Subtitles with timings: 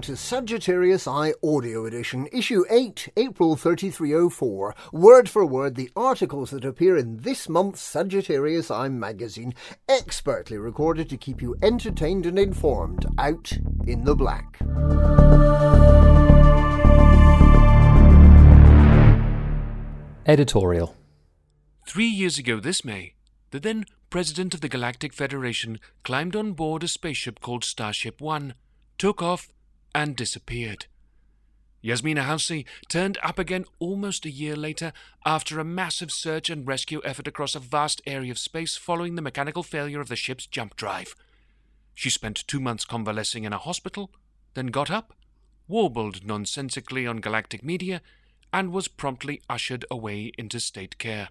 [0.00, 4.74] Welcome to Sagittarius Eye Audio Edition, Issue 8, April 3304.
[4.94, 9.52] Word for word, the articles that appear in this month's Sagittarius Eye magazine,
[9.90, 13.52] expertly recorded to keep you entertained and informed, out
[13.86, 14.56] in the black.
[20.24, 20.96] Editorial.
[21.86, 23.16] Three years ago this May,
[23.50, 28.54] the then president of the Galactic Federation climbed on board a spaceship called Starship One,
[28.96, 29.52] took off,
[29.94, 30.86] and disappeared.
[31.82, 34.92] Yasmina Halsey turned up again almost a year later
[35.24, 39.22] after a massive search and rescue effort across a vast area of space following the
[39.22, 41.14] mechanical failure of the ship's jump drive.
[41.94, 44.10] She spent two months convalescing in a hospital,
[44.54, 45.14] then got up,
[45.68, 48.02] warbled nonsensically on galactic media,
[48.52, 51.28] and was promptly ushered away into state care.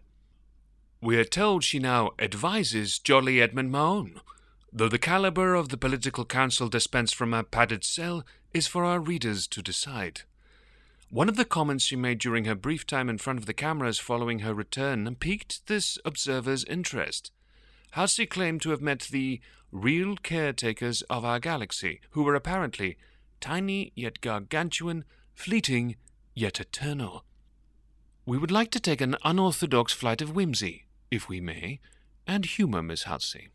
[1.01, 4.21] We are told she now advises Jolly Edmund Mahon,
[4.71, 8.99] though the caliber of the political council dispensed from her padded cell is for our
[8.99, 10.21] readers to decide.
[11.09, 13.97] One of the comments she made during her brief time in front of the cameras
[13.97, 17.31] following her return piqued this observer's interest.
[17.91, 22.97] Halsey claimed to have met the real caretakers of our galaxy, who were apparently
[23.41, 25.03] tiny yet gargantuan,
[25.33, 25.95] fleeting
[26.35, 27.23] yet eternal.
[28.25, 31.79] We would like to take an unorthodox flight of whimsy, if we may,
[32.27, 33.49] and humour Miss Halsey.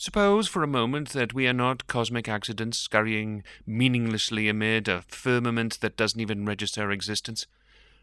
[0.00, 5.80] Suppose for a moment that we are not cosmic accidents scurrying meaninglessly amid a firmament
[5.80, 7.48] that doesn't even register our existence.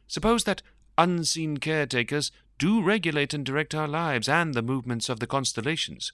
[0.05, 0.61] Suppose that
[0.97, 6.11] unseen caretakers do regulate and direct our lives and the movements of the constellations.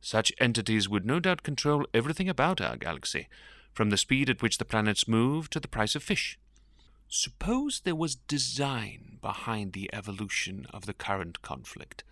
[0.00, 3.26] Such entities would no doubt control everything about our galaxy,
[3.72, 6.38] from the speed at which the planets move to the price of fish.
[7.08, 12.04] Suppose there was design behind the evolution of the current conflict.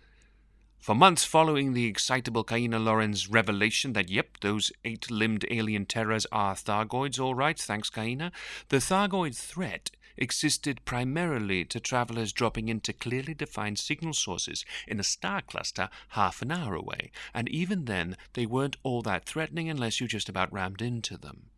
[0.85, 6.27] For months following the excitable Kaina Loren's revelation that, yep, those eight limbed alien terrors
[6.31, 8.31] are Thargoids, all right, thanks, Kaina,
[8.69, 15.03] the Thargoid threat existed primarily to travelers dropping into clearly defined signal sources in a
[15.03, 19.99] star cluster half an hour away, and even then they weren't all that threatening unless
[19.99, 21.49] you just about rammed into them.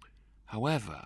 [0.46, 1.04] However,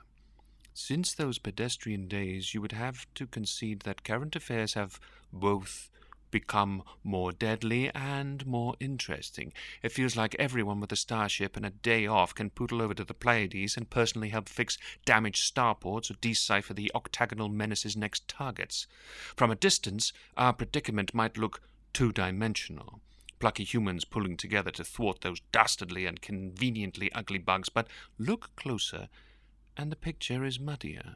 [0.75, 4.99] since those pedestrian days, you would have to concede that current affairs have
[5.33, 5.89] both
[6.31, 9.53] become more deadly and more interesting.
[9.83, 13.03] It feels like everyone with a starship and a day off can poodle over to
[13.03, 18.87] the Pleiades and personally help fix damaged starports or decipher the octagonal menace's next targets.
[19.35, 21.61] From a distance, our predicament might look
[21.93, 23.01] two dimensional.
[23.39, 27.87] Plucky humans pulling together to thwart those dastardly and conveniently ugly bugs, but
[28.17, 29.09] look closer,
[29.75, 31.15] and the picture is muddier.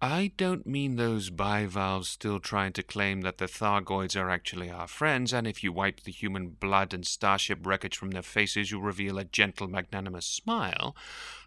[0.00, 4.86] I don't mean those bivalves still trying to claim that the Thargoids are actually our
[4.86, 8.78] friends, and if you wipe the human blood and starship wreckage from their faces, you
[8.78, 10.94] reveal a gentle, magnanimous smile.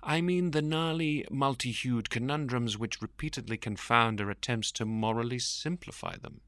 [0.02, 6.16] I mean the gnarly, multi hued conundrums which repeatedly confound our attempts to morally simplify
[6.16, 6.42] them.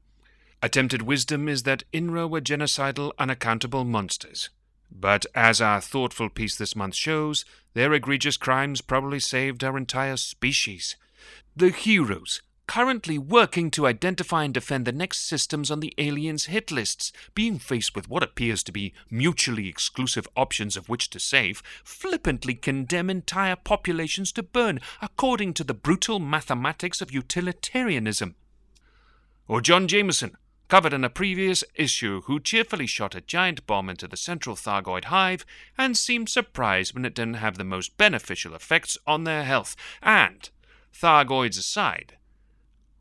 [0.60, 4.50] Attempted wisdom is that INRA were genocidal, unaccountable monsters.
[4.90, 10.16] But as our thoughtful piece this month shows, their egregious crimes probably saved our entire
[10.16, 10.96] species
[11.54, 16.70] the heroes currently working to identify and defend the next systems on the aliens' hit
[16.70, 21.62] lists, being faced with what appears to be mutually exclusive options of which to save,
[21.84, 28.36] flippantly condemn entire populations to burn according to the brutal mathematics of utilitarianism.
[29.46, 30.36] Or John Jameson,
[30.68, 35.04] covered in a previous issue, who cheerfully shot a giant bomb into the central Thargoid
[35.04, 35.44] hive
[35.76, 40.48] and seemed surprised when it didn't have the most beneficial effects on their health, and
[40.94, 42.16] Thargoids aside,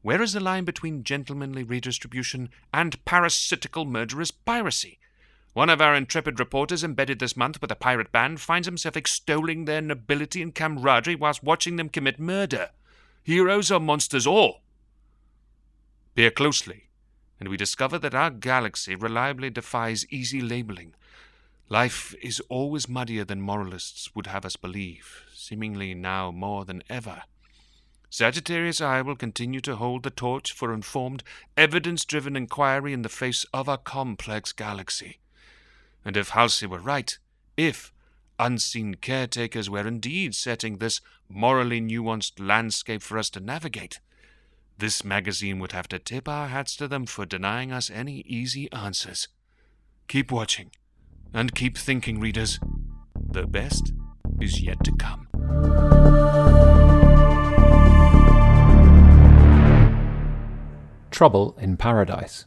[0.02, 4.98] where is the line between gentlemanly redistribution and parasitical murderous piracy?
[5.54, 9.66] One of our intrepid reporters embedded this month with a pirate band finds himself extolling
[9.66, 12.70] their nobility and camaraderie whilst watching them commit murder.
[13.24, 14.62] Heroes or monsters all.
[16.16, 16.90] Peer closely,
[17.40, 20.96] and we discover that our galaxy reliably defies easy labeling.
[21.70, 27.24] Life is always muddier than moralists would have us believe, seemingly now more than ever.
[28.14, 31.24] Sagittarius Eye will continue to hold the torch for informed,
[31.56, 35.20] evidence driven inquiry in the face of a complex galaxy.
[36.04, 37.18] And if Halsey were right,
[37.56, 37.94] if
[38.38, 41.00] unseen caretakers were indeed setting this
[41.30, 44.02] morally nuanced landscape for us to navigate,
[44.78, 48.70] this magazine would have to tip our hats to them for denying us any easy
[48.74, 49.30] answers.
[50.10, 50.72] Keep watching,
[51.34, 52.60] and keep thinking, readers.
[53.30, 53.94] The best
[54.42, 56.21] is yet to come.
[61.22, 62.46] Trouble in Paradise.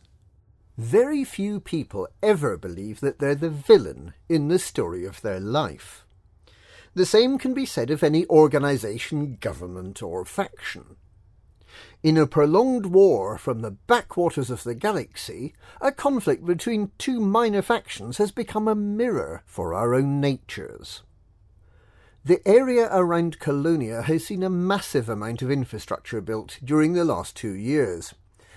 [0.76, 6.05] Very few people ever believe that they're the villain in the story of their life.
[6.93, 10.97] The same can be said of any organisation, government, or faction.
[12.03, 17.62] In a prolonged war from the backwaters of the galaxy, a conflict between two minor
[17.62, 21.05] factions has become a mirror for our own natures.
[22.25, 27.37] The area around Colonia has seen a massive amount of infrastructure built during the last
[27.37, 28.15] two years,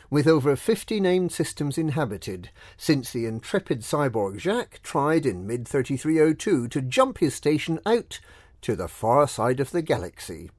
[0.09, 6.67] with over 50 named systems inhabited since the intrepid cyborg Jacques tried in mid 3302
[6.67, 8.19] to jump his station out
[8.61, 10.49] to the far side of the galaxy.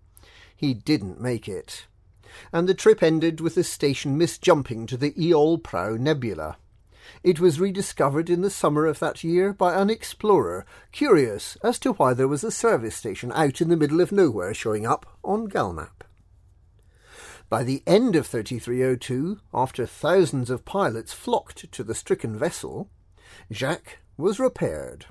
[0.54, 1.86] He didn't make it
[2.52, 6.56] and the trip ended with the station misjumping to the Eol Prou Nebula.
[7.22, 11.92] It was rediscovered in the summer of that year by an explorer curious as to
[11.92, 15.48] why there was a service station out in the middle of nowhere showing up on
[15.48, 16.04] Galmap.
[17.48, 22.90] By the end of 3302, after thousands of pilots flocked to the stricken vessel,
[23.50, 25.06] Jacques was repaired.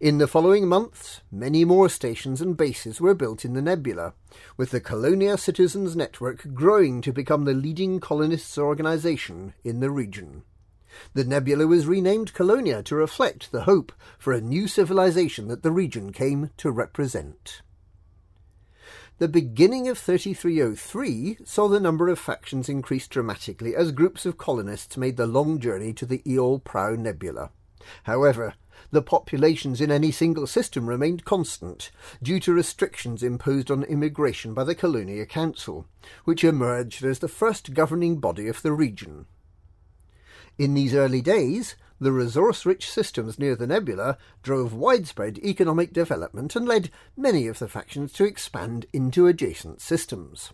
[0.00, 4.14] In the following months, many more stations and bases were built in the nebula,
[4.56, 10.42] with the Colonia Citizens Network growing to become the leading colonists' organization in the region.
[11.14, 15.70] The nebula was renamed Colonia to reflect the hope for a new civilization that the
[15.70, 17.62] region came to represent.
[19.18, 24.98] The beginning of 3303 saw the number of factions increase dramatically as groups of colonists
[24.98, 27.48] made the long journey to the Eol Prou Nebula.
[28.02, 28.52] However,
[28.90, 31.90] the populations in any single system remained constant
[32.22, 35.86] due to restrictions imposed on immigration by the Colonia Council,
[36.24, 39.24] which emerged as the first governing body of the region.
[40.58, 46.66] In these early days, the resource-rich systems near the nebula drove widespread economic development and
[46.66, 50.52] led many of the factions to expand into adjacent systems.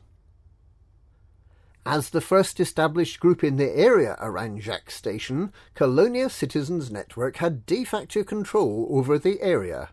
[1.84, 7.66] As the first established group in the area around Jacques Station, Colonia Citizens Network had
[7.66, 9.88] de facto control over the area.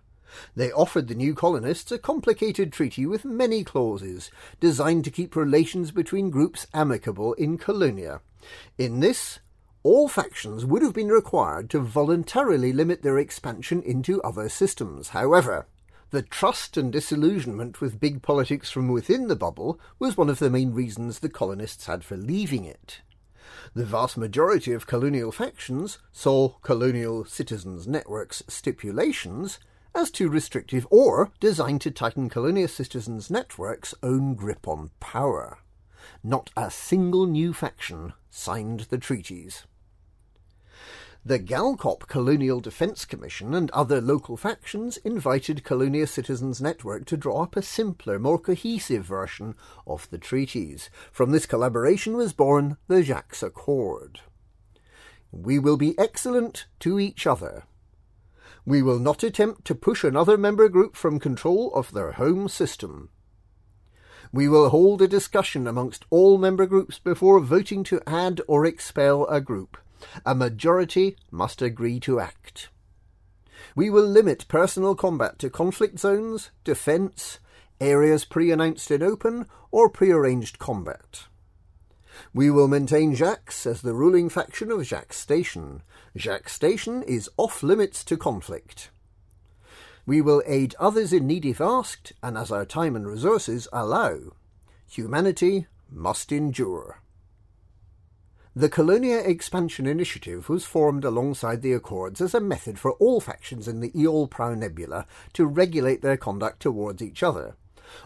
[0.56, 4.30] They offered the new colonists a complicated treaty with many clauses,
[4.60, 8.22] designed to keep relations between groups amicable in Colonia.
[8.78, 9.40] In this,
[9.84, 15.10] all factions would have been required to voluntarily limit their expansion into other systems.
[15.10, 15.68] However,
[16.12, 20.50] the trust and disillusionment with big politics from within the bubble was one of the
[20.50, 23.02] main reasons the colonists had for leaving it.
[23.74, 29.60] The vast majority of colonial factions saw colonial citizens' networks stipulations
[29.96, 35.60] as too restrictive or designed to tighten colonial citizens' networks' own grip on power.
[36.24, 39.66] Not a single new faction signed the treaties.
[41.26, 47.44] The Galcop Colonial Defence Commission and other local factions invited Colonia Citizens Network to draw
[47.44, 50.90] up a simpler, more cohesive version of the treaties.
[51.12, 54.22] From this collaboration was born the Jacques Accord.
[55.32, 57.64] We will be excellent to each other.
[58.66, 63.10] We will not attempt to push another member group from control of their home system.
[64.32, 69.26] We will hold a discussion amongst all member groups before voting to add or expel
[69.26, 69.78] a group.
[70.26, 72.70] A majority must agree to act.
[73.76, 77.40] We will limit personal combat to conflict zones, defence,
[77.82, 81.26] areas pre-announced in open, or pre-arranged combat.
[82.34, 85.82] We will maintain Jacques as the ruling faction of Jacques Station.
[86.16, 88.90] Jacques Station is off limits to conflict.
[90.10, 94.18] We will aid others in need if asked, and as our time and resources allow.
[94.90, 97.04] Humanity must endure.
[98.56, 103.68] The Colonia Expansion Initiative was formed alongside the Accords as a method for all factions
[103.68, 107.56] in the Eol Prou Nebula to regulate their conduct towards each other.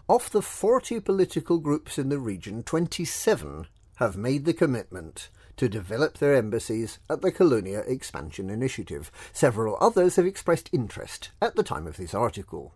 [0.10, 6.18] Of the 40 political groups in the region, 27 have made the commitment to develop
[6.18, 9.12] their embassies at the Colonia Expansion Initiative.
[9.32, 12.74] Several others have expressed interest at the time of this article.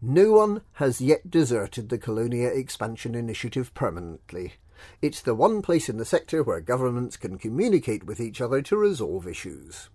[0.00, 4.54] No one has yet deserted the Colonia Expansion Initiative permanently.
[5.00, 8.76] It's the one place in the sector where governments can communicate with each other to
[8.76, 9.88] resolve issues.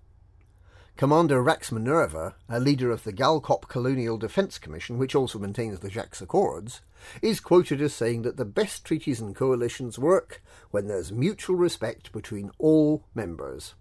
[0.97, 5.89] Commander Rax Minerva, a leader of the Galcop Colonial Defence Commission, which also maintains the
[5.89, 6.81] Jacques Accords,
[7.21, 10.41] is quoted as saying that the best treaties and coalitions work
[10.71, 13.75] when there's mutual respect between all members.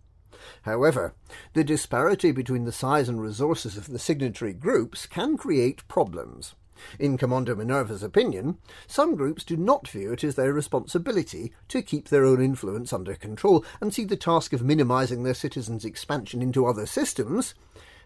[0.63, 1.15] However,
[1.53, 6.55] the disparity between the size and resources of the signatory groups can create problems.
[6.99, 12.09] In Commander Minerva's opinion, some groups do not view it as their responsibility to keep
[12.09, 16.67] their own influence under control and see the task of minimizing their citizens' expansion into
[16.67, 17.55] other systems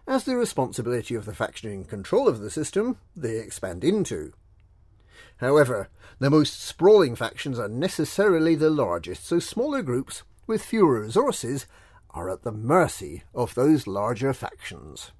[0.07, 4.33] as the responsibility of the faction in control of the system they expand into.
[5.37, 5.89] However,
[6.19, 11.65] the most sprawling factions are necessarily the largest, so smaller groups with fewer resources
[12.11, 15.11] are at the mercy of those larger factions.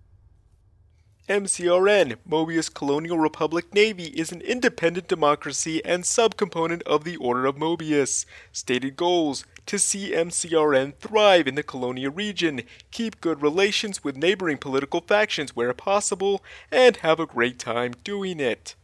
[1.28, 7.56] MCRN, Mobius Colonial Republic Navy, is an independent democracy and subcomponent of the Order of
[7.56, 8.28] Mobius.
[8.52, 14.60] Stated goals to see MCRN thrive in the colonial region, keep good relations with neighboring
[14.60, 18.76] political factions where possible, and have a great time doing it.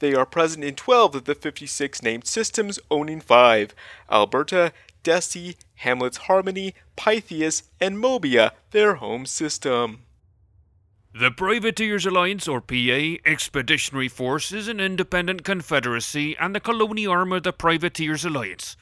[0.00, 3.74] They are present in 12 of the 56 named systems, owning 5
[4.10, 4.72] Alberta,
[5.04, 10.02] Desi, Hamlet's Harmony, Pythias, and Mobia, their home system.
[11.14, 17.32] The Privateers Alliance, or PA, Expeditionary Force is an independent confederacy and the colonial arm
[17.32, 18.76] of the Privateers Alliance.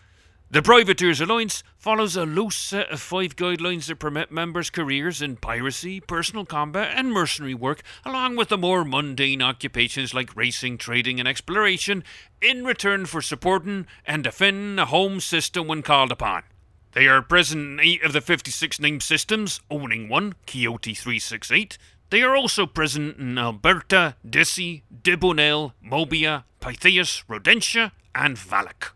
[0.49, 5.37] The Privateers Alliance follows a loose set of five guidelines that permit members' careers in
[5.37, 11.19] piracy, personal combat, and mercenary work, along with the more mundane occupations like racing, trading,
[11.19, 12.05] and exploration,
[12.41, 16.45] in return for supporting and defending a home system when called upon.
[16.93, 21.77] They are present in eight of the 56 named systems, owning one, Quixote 368,
[22.11, 28.96] they are also present in Alberta, Desi, Dibonel, Mobia, Pythias, Rodentia, and Valak.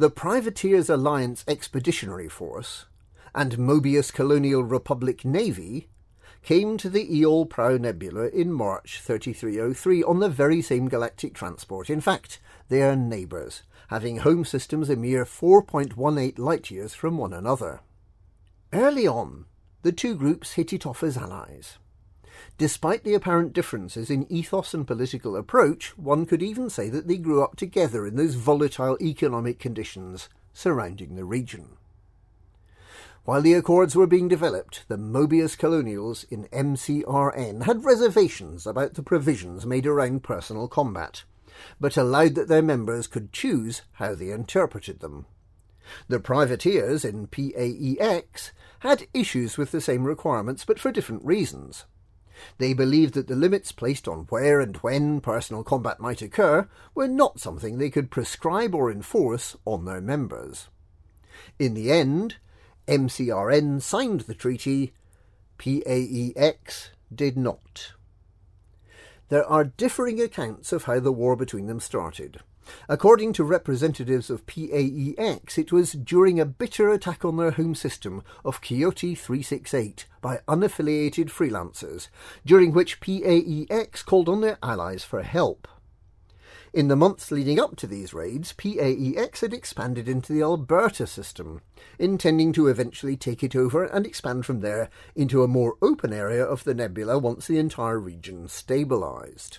[0.00, 2.86] The Privateers Alliance Expeditionary Force
[3.34, 5.88] and Mobius Colonial Republic Navy
[6.40, 11.90] came to the Eol Prou Nebula in March 3303 on the very same galactic transport.
[11.90, 12.38] In fact,
[12.68, 17.80] they are neighbours, having home systems a mere 4.18 light years from one another.
[18.72, 19.46] Early on,
[19.82, 21.78] the two groups hit it off as allies.
[22.58, 27.16] Despite the apparent differences in ethos and political approach, one could even say that they
[27.16, 31.76] grew up together in those volatile economic conditions surrounding the region.
[33.24, 39.04] While the Accords were being developed, the Mobius colonials in MCRN had reservations about the
[39.04, 41.22] provisions made around personal combat,
[41.78, 45.26] but allowed that their members could choose how they interpreted them.
[46.08, 48.50] The privateers in PAEX
[48.80, 51.84] had issues with the same requirements, but for different reasons.
[52.58, 57.08] They believed that the limits placed on where and when personal combat might occur were
[57.08, 60.68] not something they could prescribe or enforce on their members.
[61.58, 62.36] In the end,
[62.86, 64.94] MCRN signed the treaty,
[65.58, 67.92] PAEX did not.
[69.28, 72.40] There are differing accounts of how the war between them started.
[72.88, 78.22] According to representatives of PAEX, it was during a bitter attack on their home system
[78.44, 82.08] of Quixote 368 by unaffiliated freelancers,
[82.44, 85.68] during which PAEX called on their allies for help.
[86.74, 91.62] In the months leading up to these raids, PAEX had expanded into the Alberta system,
[91.98, 96.44] intending to eventually take it over and expand from there into a more open area
[96.44, 99.58] of the nebula once the entire region stabilized.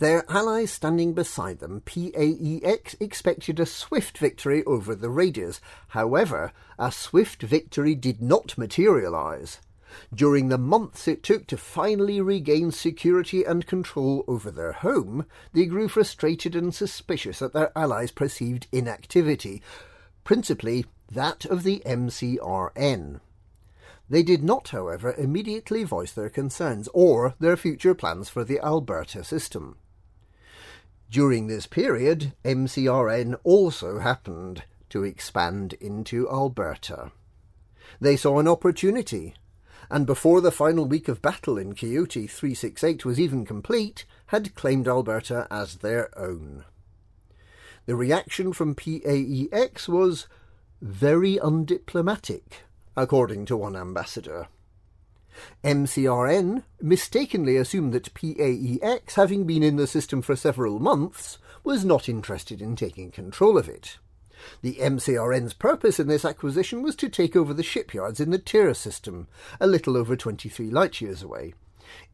[0.00, 5.60] Their allies standing beside them, PAEX expected a swift victory over the Raiders.
[5.88, 9.60] However, a swift victory did not materialize.
[10.14, 15.66] During the months it took to finally regain security and control over their home, they
[15.66, 19.60] grew frustrated and suspicious at their allies' perceived inactivity,
[20.24, 23.20] principally that of the MCRN.
[24.08, 29.22] They did not, however, immediately voice their concerns or their future plans for the Alberta
[29.24, 29.76] system.
[31.10, 37.10] During this period, MCRN also happened to expand into Alberta.
[38.00, 39.34] They saw an opportunity,
[39.90, 44.86] and before the final week of battle in Quixote 368 was even complete, had claimed
[44.86, 46.64] Alberta as their own.
[47.86, 50.28] The reaction from PAEX was
[50.80, 52.62] very undiplomatic,
[52.96, 54.46] according to one ambassador.
[55.64, 62.08] MCRN mistakenly assumed that PAEX, having been in the system for several months, was not
[62.08, 63.98] interested in taking control of it.
[64.62, 68.72] The MCRN's purpose in this acquisition was to take over the shipyards in the Tyr
[68.74, 69.28] system,
[69.60, 71.54] a little over 23 light years away.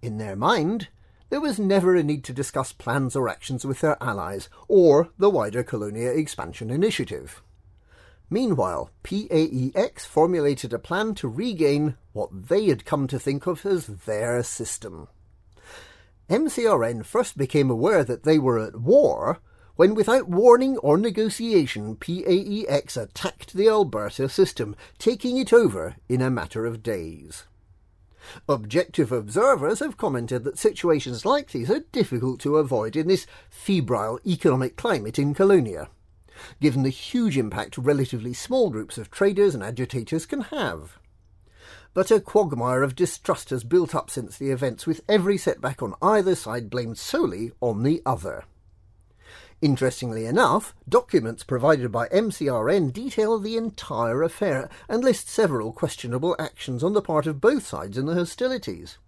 [0.02, 0.88] In their mind,
[1.28, 5.30] there was never a need to discuss plans or actions with their allies or the
[5.30, 7.42] wider Colonia expansion initiative.
[8.28, 13.86] Meanwhile, PAEX formulated a plan to regain what they had come to think of as
[13.86, 15.08] their system.
[16.28, 19.38] MCRN first became aware that they were at war
[19.76, 26.30] when, without warning or negotiation, PAEX attacked the Alberta system, taking it over in a
[26.30, 27.44] matter of days.
[28.48, 34.18] Objective observers have commented that situations like these are difficult to avoid in this febrile
[34.26, 35.88] economic climate in Colonia
[36.60, 40.98] given the huge impact relatively small groups of traders and agitators can have.
[41.94, 45.94] But a quagmire of distrust has built up since the events, with every setback on
[46.02, 48.44] either side blamed solely on the other.
[49.62, 56.84] Interestingly enough, documents provided by MCRN detail the entire affair and list several questionable actions
[56.84, 58.98] on the part of both sides in the hostilities.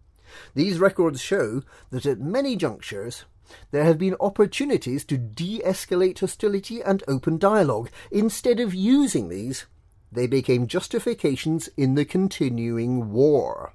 [0.55, 3.25] These records show that at many junctures
[3.71, 7.91] there have been opportunities to de escalate hostility and open dialogue.
[8.11, 9.67] Instead of using these,
[10.11, 13.73] they became justifications in the continuing war.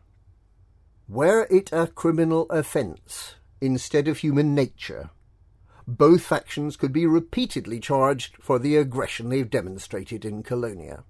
[1.07, 5.09] Were it a criminal offence instead of human nature,
[5.87, 11.03] both factions could be repeatedly charged for the aggression they've demonstrated in Colonia.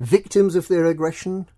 [0.00, 1.48] Victims of their aggression,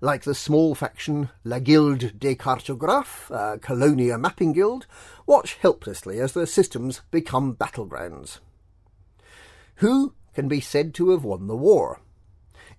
[0.00, 4.86] like the small faction La Guilde des Cartographes, a Colonia mapping guild,
[5.26, 8.38] watch helplessly as their systems become battlegrounds.
[9.76, 12.00] Who can be said to have won the war?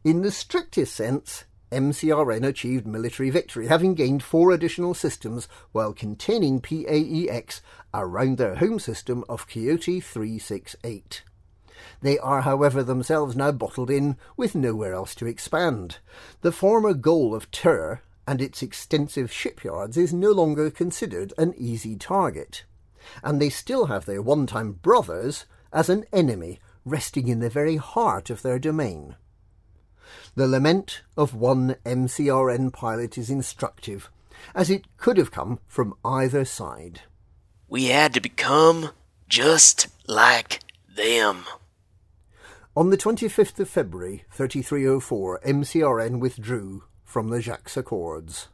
[0.04, 6.62] In the strictest sense, MCRN achieved military victory, having gained four additional systems while containing
[6.62, 7.62] PAEX
[7.94, 11.24] around their home system of Quixote 368.
[12.02, 15.98] They are, however, themselves now bottled in with nowhere else to expand.
[16.42, 21.96] The former goal of Terror and its extensive shipyards is no longer considered an easy
[21.96, 22.64] target.
[23.24, 27.78] And they still have their one time brothers as an enemy resting in the very
[27.78, 29.16] heart of their domain.
[30.36, 34.10] The lament of one MCRN pilot is instructive,
[34.54, 37.02] as it could have come from either side.
[37.68, 38.92] We had to become
[39.28, 40.60] just like
[40.96, 41.46] them.
[42.78, 46.84] On the 25th of February 3304, MCRN withdrew
[47.16, 48.50] from the Jacques Accords.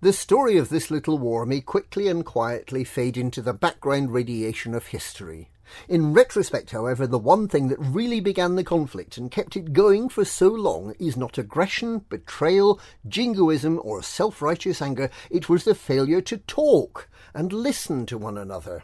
[0.00, 4.74] The story of this little war may quickly and quietly fade into the background radiation
[4.74, 5.50] of history.
[5.88, 10.08] In retrospect, however, the one thing that really began the conflict and kept it going
[10.08, 15.76] for so long is not aggression, betrayal, jingoism, or self righteous anger, it was the
[15.76, 18.82] failure to talk and listen to one another.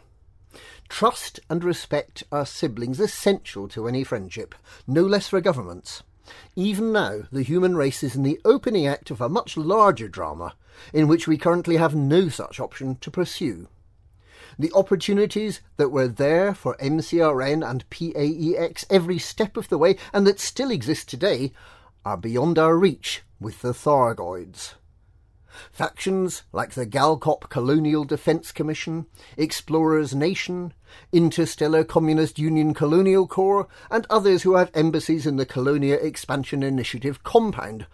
[0.87, 4.55] Trust and respect are siblings essential to any friendship,
[4.87, 6.03] no less for governments.
[6.55, 10.55] Even now, the human race is in the opening act of a much larger drama,
[10.93, 13.67] in which we currently have no such option to pursue.
[14.59, 20.27] The opportunities that were there for MCRN and PAEX every step of the way, and
[20.27, 21.51] that still exist today,
[22.03, 24.73] are beyond our reach with the Thargoids.
[25.71, 29.05] Factions like the Galcop Colonial Defense Commission,
[29.37, 30.73] Explorers Nation,
[31.11, 37.23] Interstellar Communist Union Colonial Corps, and others who have embassies in the Colonia Expansion Initiative
[37.23, 37.85] compound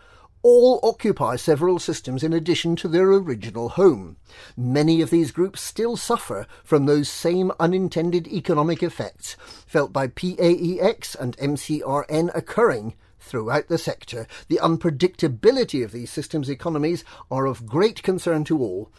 [0.44, 4.18] all occupy several systems in addition to their original home.
[4.56, 11.16] Many of these groups still suffer from those same unintended economic effects felt by PAEX
[11.20, 12.94] and MCRN occurring
[13.28, 14.26] throughout the sector.
[14.48, 18.92] The unpredictability of these systems' economies are of great concern to all,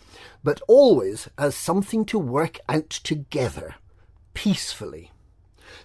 [0.44, 3.76] but always as something to work out together,
[4.34, 5.12] peacefully.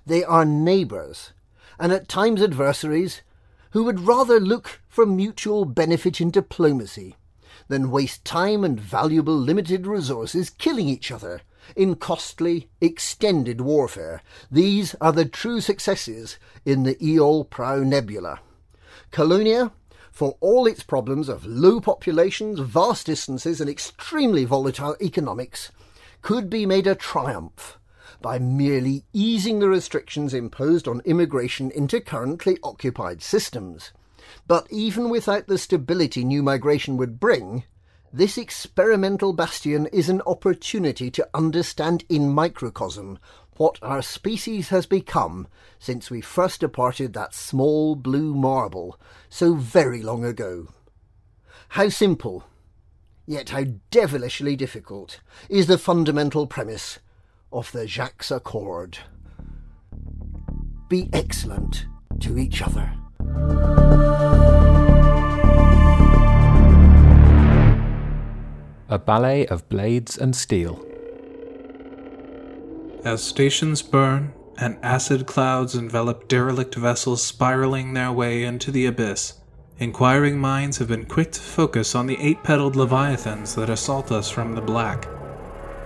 [0.06, 1.34] They are neighbours,
[1.80, 3.22] and at times adversaries,
[3.72, 7.16] who would rather look for mutual benefit in diplomacy
[7.68, 11.42] than waste time and valuable limited resources killing each other
[11.76, 14.22] in costly, extended warfare.
[14.52, 18.40] These are the true successes in the Eol Prou Nebula.
[19.12, 19.72] Colonia,
[20.12, 25.72] for all its problems of low populations, vast distances, and extremely volatile economics,
[26.22, 27.78] could be made a triumph
[28.22, 33.92] by merely easing the restrictions imposed on immigration into currently occupied systems.
[34.48, 37.66] But even without the stability new migration would bring,
[38.16, 43.18] this experimental bastion is an opportunity to understand in microcosm
[43.58, 45.48] what our species has become
[45.80, 49.00] since we first departed that small blue marble
[49.30, 50.68] so very long ago.
[51.70, 52.44] How simple,
[53.26, 57.00] yet how devilishly difficult, is the fundamental premise
[57.52, 59.00] of the Jacques Accord.
[60.88, 61.88] Be excellent
[62.20, 62.94] to each other.
[68.94, 70.86] A ballet of blades and steel.
[73.04, 79.34] As stations burn and acid clouds envelop derelict vessels spiraling their way into the abyss,
[79.80, 84.30] inquiring minds have been quick to focus on the eight petaled leviathans that assault us
[84.30, 85.08] from the black.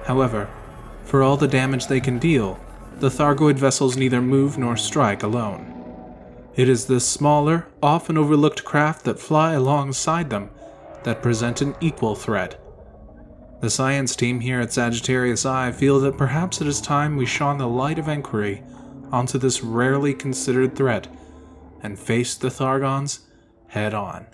[0.03, 0.49] However,
[1.05, 2.59] for all the damage they can deal,
[2.99, 5.73] the Thargoid vessels neither move nor strike alone.
[6.57, 10.49] It is the smaller, often overlooked craft that fly alongside them
[11.05, 12.61] that present an equal threat.
[13.59, 17.57] The science team here at Sagittarius Eye feel that perhaps it is time we shone
[17.57, 18.63] the light of inquiry
[19.11, 21.07] onto this rarely considered threat
[21.81, 23.19] and faced the Thargons
[23.67, 24.27] head on.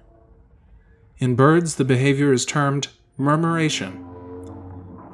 [1.19, 4.13] In birds, the behavior is termed murmuration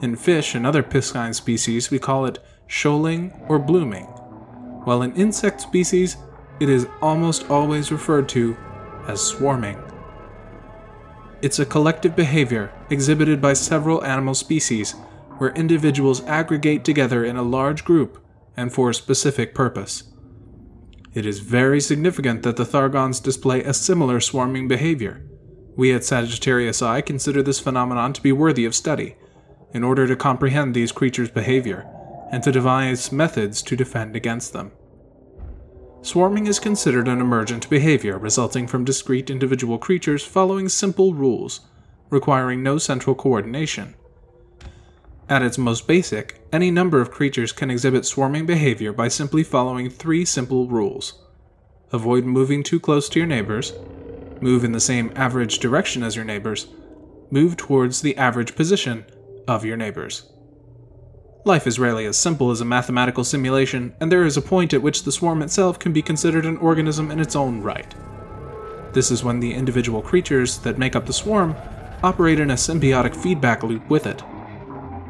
[0.02, 4.06] in fish and other piscine species, we call it shoaling or blooming,
[4.86, 6.18] while in insect species,
[6.60, 8.56] it is almost always referred to
[9.08, 9.78] as swarming.
[11.42, 14.94] It's a collective behavior exhibited by several animal species
[15.38, 18.24] where individuals aggregate together in a large group
[18.58, 20.04] and for a specific purpose.
[21.14, 25.24] It is very significant that the Thargons display a similar swarming behavior.
[25.76, 29.16] We at Sagittarius Eye consider this phenomenon to be worthy of study,
[29.74, 31.88] in order to comprehend these creatures' behavior
[32.32, 34.72] and to devise methods to defend against them.
[36.02, 41.62] Swarming is considered an emergent behavior resulting from discrete individual creatures following simple rules,
[42.10, 43.96] requiring no central coordination.
[45.30, 49.90] At its most basic, any number of creatures can exhibit swarming behavior by simply following
[49.90, 51.22] three simple rules
[51.92, 53.74] avoid moving too close to your neighbors,
[54.42, 56.68] move in the same average direction as your neighbors,
[57.32, 59.06] move towards the average position
[59.48, 60.32] of your neighbors.
[61.46, 64.82] Life is rarely as simple as a mathematical simulation, and there is a point at
[64.82, 67.96] which the swarm itself can be considered an organism in its own right.
[68.94, 71.56] This is when the individual creatures that make up the swarm
[72.04, 74.24] operate in a symbiotic feedback loop with it.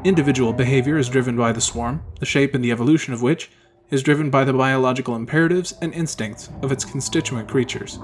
[0.03, 3.51] Individual behavior is driven by the swarm, the shape and the evolution of which
[3.91, 7.99] is driven by the biological imperatives and instincts of its constituent creatures.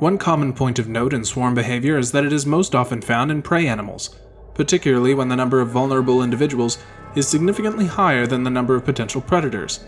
[0.00, 3.30] One common point of note in swarm behavior is that it is most often found
[3.30, 4.14] in prey animals,
[4.54, 6.78] particularly when the number of vulnerable individuals
[7.16, 9.80] is significantly higher than the number of potential predators.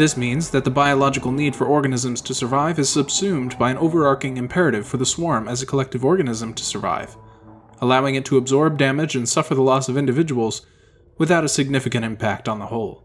[0.00, 4.38] This means that the biological need for organisms to survive is subsumed by an overarching
[4.38, 7.18] imperative for the swarm as a collective organism to survive
[7.82, 10.64] allowing it to absorb damage and suffer the loss of individuals
[11.18, 13.04] without a significant impact on the whole.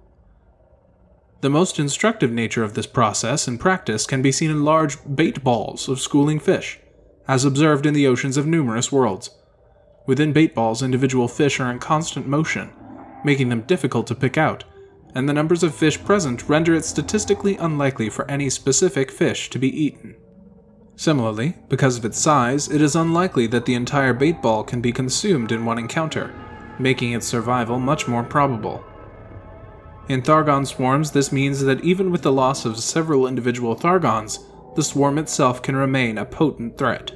[1.42, 5.44] The most instructive nature of this process in practice can be seen in large bait
[5.44, 6.80] balls of schooling fish,
[7.28, 9.32] as observed in the oceans of numerous worlds.
[10.06, 12.72] Within bait balls, individual fish are in constant motion,
[13.26, 14.64] making them difficult to pick out,
[15.16, 19.58] and the numbers of fish present render it statistically unlikely for any specific fish to
[19.58, 20.16] be eaten.
[20.98, 24.92] Similarly, because of its size, it is unlikely that the entire bait ball can be
[24.92, 26.34] consumed in one encounter,
[26.78, 28.84] making its survival much more probable.
[30.08, 34.40] In Thargon swarms, this means that even with the loss of several individual Thargons,
[34.76, 37.12] the swarm itself can remain a potent threat.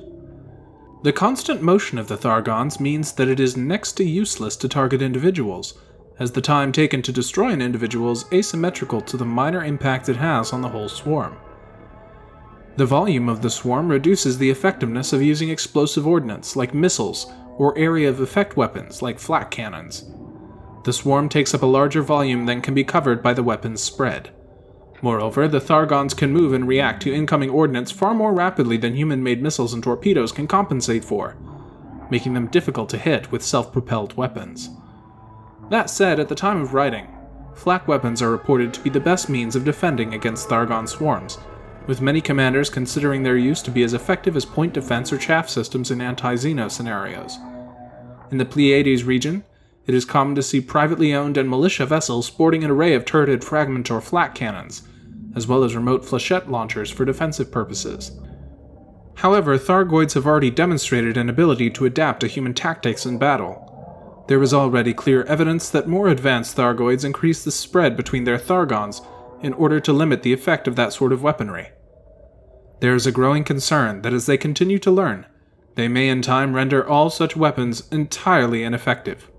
[1.04, 5.02] The constant motion of the Thargons means that it is next to useless to target
[5.02, 5.78] individuals,
[6.20, 10.18] as the time taken to destroy an individual is asymmetrical to the minor impact it
[10.18, 11.38] has on the whole swarm.
[12.76, 17.78] The volume of the swarm reduces the effectiveness of using explosive ordnance like missiles or
[17.78, 20.10] area of effect weapons like flak cannons.
[20.86, 24.30] The swarm takes up a larger volume than can be covered by the weapon's spread.
[25.02, 29.24] Moreover, the Thargons can move and react to incoming ordnance far more rapidly than human
[29.24, 31.38] made missiles and torpedoes can compensate for,
[32.10, 34.70] making them difficult to hit with self propelled weapons.
[35.70, 37.08] That said, at the time of writing,
[37.54, 41.38] flak weapons are reported to be the best means of defending against Thargon swarms,
[41.88, 45.50] with many commanders considering their use to be as effective as point defense or chaff
[45.50, 47.38] systems in anti Xeno scenarios.
[48.32, 49.44] In the Pleiades region,
[49.86, 53.44] it is common to see privately owned and militia vessels sporting an array of turreted
[53.44, 54.84] fragment or flak cannons,
[55.36, 58.12] as well as remote flechette launchers for defensive purposes.
[59.16, 63.69] However, Thargoids have already demonstrated an ability to adapt to human tactics in battle.
[64.30, 69.04] There is already clear evidence that more advanced Thargoids increase the spread between their Thargons
[69.42, 71.70] in order to limit the effect of that sort of weaponry.
[72.80, 75.26] There is a growing concern that as they continue to learn,
[75.74, 79.32] they may in time render all such weapons entirely ineffective.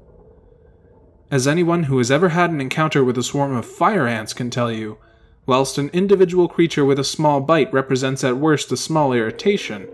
[1.31, 4.51] As anyone who has ever had an encounter with a swarm of fire ants can
[4.51, 4.99] tell you,
[5.47, 9.87] whilst an individual creature with a small bite represents at worst a small irritation,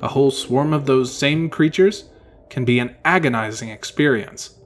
[0.00, 2.04] a whole swarm of those same creatures
[2.50, 4.58] can be an agonizing experience.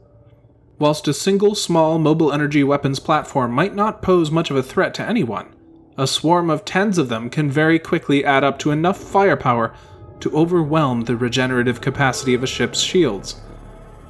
[0.79, 4.95] Whilst a single small mobile energy weapons platform might not pose much of a threat
[4.95, 5.55] to anyone,
[5.97, 9.73] a swarm of tens of them can very quickly add up to enough firepower
[10.21, 13.41] to overwhelm the regenerative capacity of a ship's shields,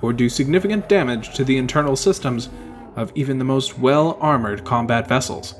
[0.01, 2.49] or do significant damage to the internal systems
[2.97, 5.55] of even the most well armored combat vessels.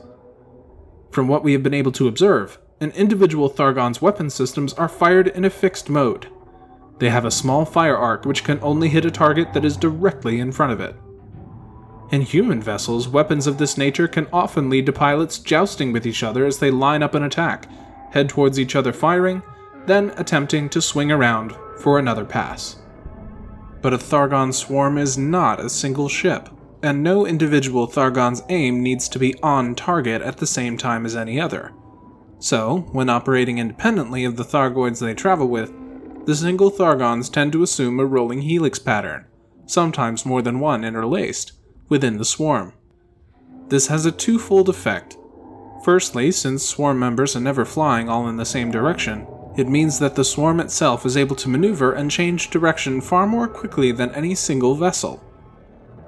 [1.11, 5.29] From what we have been able to observe, an individual Thargon's weapon systems are fired
[5.29, 6.29] in a fixed mode.
[6.99, 10.39] They have a small fire arc which can only hit a target that is directly
[10.39, 10.97] in front of it.
[12.11, 16.23] In human vessels, weapons of this nature can often lead to pilots jousting with each
[16.23, 17.69] other as they line up an attack,
[18.13, 19.43] head towards each other firing,
[19.87, 22.77] then attempting to swing around for another pass.
[23.83, 26.49] But a Thargon swarm is not a single ship,
[26.83, 31.17] and no individual Thargon's aim needs to be on target at the same time as
[31.17, 31.73] any other.
[32.39, 35.73] So, when operating independently of the Thargoids they travel with,
[36.27, 39.27] the single Thargons tend to assume a rolling helix pattern,
[39.67, 41.53] sometimes more than one interlaced,
[41.89, 42.73] within the swarm.
[43.69, 45.17] This has a twofold effect.
[45.85, 50.17] Firstly, since swarm members are never flying all in the same direction, it means that
[50.17, 54.35] the swarm itself is able to maneuver and change direction far more quickly than any
[54.35, 55.23] single vessel.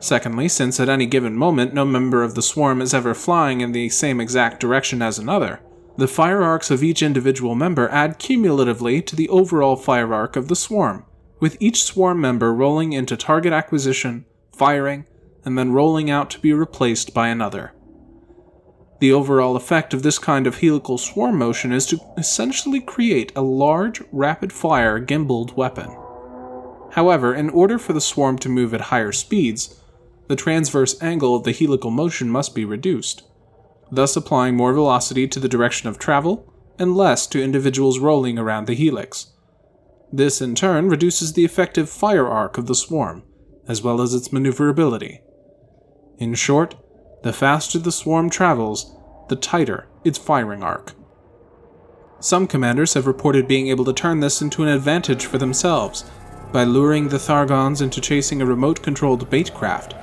[0.00, 3.72] Secondly, since at any given moment no member of the swarm is ever flying in
[3.72, 5.61] the same exact direction as another,
[5.97, 10.49] the fire arcs of each individual member add cumulatively to the overall fire arc of
[10.49, 11.05] the swarm,
[11.41, 15.07] with each swarm member rolling into target acquisition, firing,
[15.45, 17.73] and then rolling out to be replaced by another.
[18.99, 23.43] The overall effect of this kind of helical swarm motion is to essentially create a
[23.43, 25.95] large, rapid fire gimbaled weapon.
[26.93, 29.81] However, in order for the swarm to move at higher speeds,
[30.29, 33.23] the transverse angle of the helical motion must be reduced,
[33.90, 38.66] thus applying more velocity to the direction of travel and less to individuals rolling around
[38.66, 39.33] the helix.
[40.12, 43.22] This, in turn, reduces the effective fire arc of the swarm,
[43.66, 45.20] as well as its maneuverability.
[46.18, 46.75] In short,
[47.22, 48.94] the faster the swarm travels,
[49.29, 50.92] the tighter its firing arc.
[52.20, 56.05] Some commanders have reported being able to turn this into an advantage for themselves
[56.53, 59.94] by luring the Thargons into chasing a remote controlled bait craft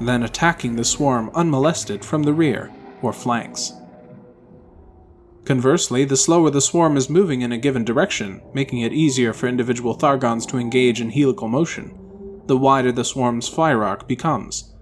[0.00, 2.70] then attacking the swarm unmolested from the rear
[3.02, 3.72] or flanks.
[5.44, 9.48] Conversely, the slower the swarm is moving in a given direction, making it easier for
[9.48, 11.98] individual Thargons to engage in helical motion,
[12.46, 14.74] the wider the swarm's fire arc becomes.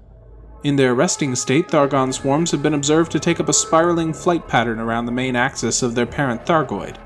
[0.65, 4.49] In their resting state, Thargon swarms have been observed to take up a spiraling flight
[4.49, 6.97] pattern around the main axis of their parent Thargoid,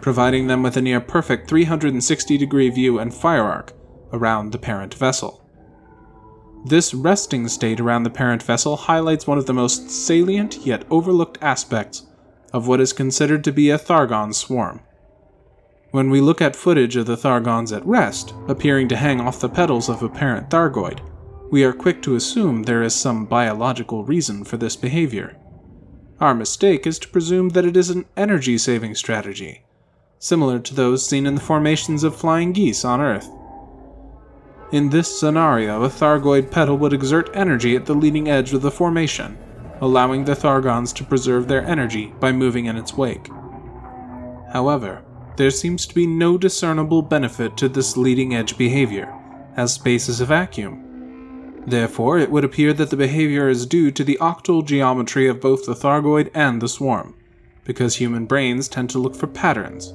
[0.00, 3.72] providing them with a near perfect 360 degree view and fire arc
[4.12, 5.47] around the parent vessel.
[6.64, 11.38] This resting state around the parent vessel highlights one of the most salient yet overlooked
[11.40, 12.06] aspects
[12.52, 14.80] of what is considered to be a Thargon swarm.
[15.90, 19.48] When we look at footage of the Thargons at rest, appearing to hang off the
[19.48, 21.00] petals of a parent Thargoid,
[21.50, 25.36] we are quick to assume there is some biological reason for this behavior.
[26.20, 29.64] Our mistake is to presume that it is an energy saving strategy,
[30.18, 33.30] similar to those seen in the formations of flying geese on Earth.
[34.70, 38.70] In this scenario, a Thargoid petal would exert energy at the leading edge of the
[38.70, 39.38] formation,
[39.80, 43.30] allowing the Thargons to preserve their energy by moving in its wake.
[44.52, 45.02] However,
[45.36, 49.10] there seems to be no discernible benefit to this leading edge behavior,
[49.56, 51.62] as space is a vacuum.
[51.66, 55.64] Therefore, it would appear that the behavior is due to the octal geometry of both
[55.64, 57.14] the Thargoid and the swarm,
[57.64, 59.94] because human brains tend to look for patterns,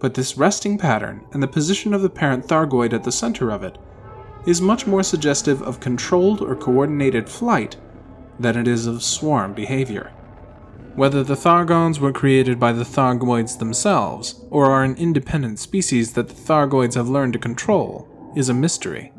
[0.00, 3.62] but this resting pattern and the position of the parent Thargoid at the center of
[3.62, 3.78] it
[4.46, 7.76] is much more suggestive of controlled or coordinated flight
[8.38, 10.10] than it is of swarm behavior.
[10.94, 16.28] Whether the Thargons were created by the Thargoids themselves, or are an independent species that
[16.28, 19.12] the Thargoids have learned to control, is a mystery.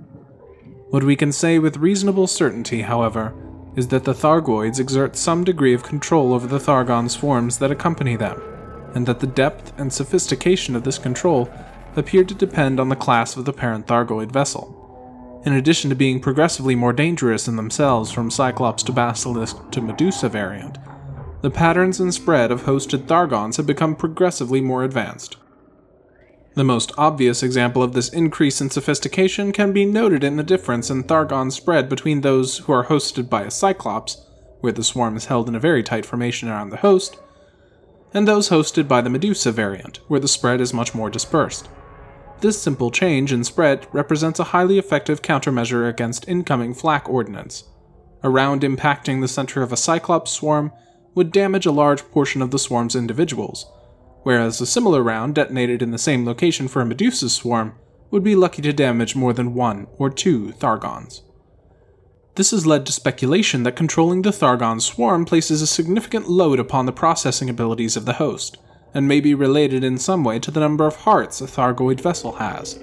[0.89, 3.33] What we can say with reasonable certainty, however,
[3.75, 8.15] is that the Thargoids exert some degree of control over the Thargon swarms that accompany
[8.17, 8.41] them,
[8.95, 11.49] and that the depth and sophistication of this control
[11.95, 14.77] appeared to depend on the class of the parent Thargoid vessel.
[15.45, 20.29] In addition to being progressively more dangerous in themselves from Cyclops to Basilisk to Medusa
[20.29, 20.77] variant,
[21.41, 25.37] the patterns and spread of hosted Thargons have become progressively more advanced.
[26.53, 30.89] The most obvious example of this increase in sophistication can be noted in the difference
[30.89, 34.23] in Thargon spread between those who are hosted by a Cyclops,
[34.59, 37.17] where the swarm is held in a very tight formation around the host,
[38.13, 41.69] and those hosted by the Medusa variant, where the spread is much more dispersed.
[42.41, 47.65] This simple change in spread represents a highly effective countermeasure against incoming flak ordnance.
[48.23, 50.71] A round impacting the center of a Cyclops swarm
[51.15, 53.71] would damage a large portion of the swarm's individuals,
[54.23, 57.75] whereas a similar round detonated in the same location for a Medusa swarm
[58.09, 61.21] would be lucky to damage more than one or two Thargons.
[62.35, 66.85] This has led to speculation that controlling the Thargon swarm places a significant load upon
[66.85, 68.57] the processing abilities of the host,
[68.93, 72.33] and may be related in some way to the number of hearts a Thargoid vessel
[72.33, 72.79] has.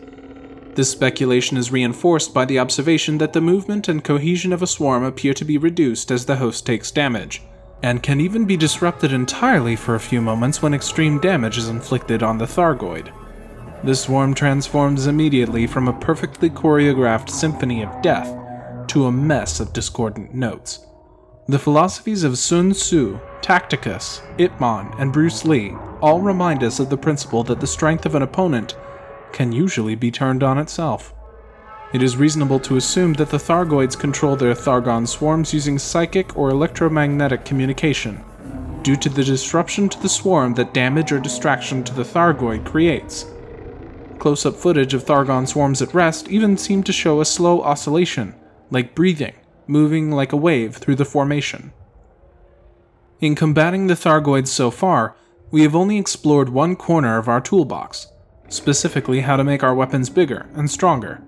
[0.74, 5.02] This speculation is reinforced by the observation that the movement and cohesion of a swarm
[5.02, 7.42] appear to be reduced as the host takes damage,
[7.82, 12.22] and can even be disrupted entirely for a few moments when extreme damage is inflicted
[12.22, 13.12] on the Thargoid.
[13.82, 18.37] The swarm transforms immediately from a perfectly choreographed symphony of death
[18.88, 20.80] to a mess of discordant notes.
[21.46, 26.90] The philosophies of Sun Tzu, Tacitus, Ip Man, and Bruce Lee all remind us of
[26.90, 28.76] the principle that the strength of an opponent
[29.32, 31.14] can usually be turned on itself.
[31.94, 36.50] It is reasonable to assume that the Thargoids control their Thargon swarms using psychic or
[36.50, 38.22] electromagnetic communication,
[38.82, 43.24] due to the disruption to the swarm that damage or distraction to the Thargoid creates.
[44.18, 48.34] Close up footage of Thargon swarms at rest even seem to show a slow oscillation
[48.70, 49.34] like breathing,
[49.66, 51.72] moving like a wave through the formation.
[53.20, 55.16] In combating the Thargoids so far,
[55.50, 58.06] we have only explored one corner of our toolbox,
[58.48, 61.22] specifically how to make our weapons bigger and stronger.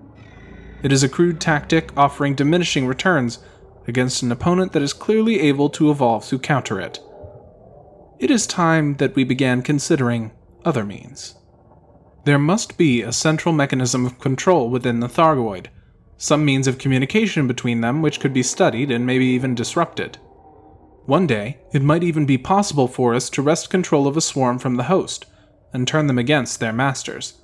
[0.83, 3.39] It is a crude tactic offering diminishing returns
[3.87, 6.99] against an opponent that is clearly able to evolve to counter it.
[8.19, 10.31] It is time that we began considering
[10.63, 11.35] other means.
[12.23, 15.67] There must be a central mechanism of control within the Thargoid,
[16.21, 20.19] some means of communication between them which could be studied and maybe even disrupted.
[21.07, 24.59] One day, it might even be possible for us to wrest control of a swarm
[24.59, 25.25] from the host
[25.73, 27.41] and turn them against their masters.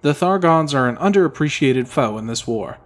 [0.00, 2.78] The Thargons are an underappreciated foe in this war.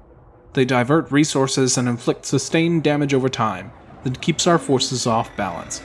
[0.55, 3.71] They divert resources and inflict sustained damage over time
[4.03, 5.83] that keeps our forces off balance.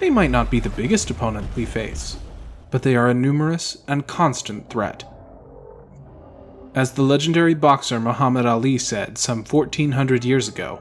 [0.00, 2.16] They might not be the biggest opponent we face,
[2.70, 5.04] but they are a numerous and constant threat.
[6.74, 10.80] As the legendary boxer Muhammad Ali said some 1400 years ago,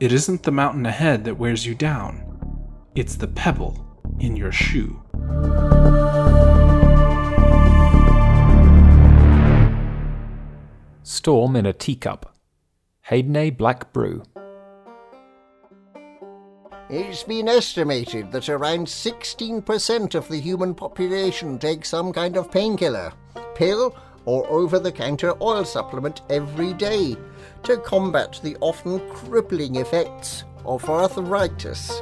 [0.00, 2.24] it isn't the mountain ahead that wears you down,
[2.94, 3.86] it's the pebble
[4.20, 5.02] in your shoe.
[11.02, 12.34] Storm in a Teacup.
[13.10, 14.22] Haiden Black Brew.
[16.88, 23.12] It's been estimated that around 16% of the human population take some kind of painkiller,
[23.54, 27.16] pill, or over the counter oil supplement every day
[27.64, 32.00] to combat the often crippling effects of arthritis.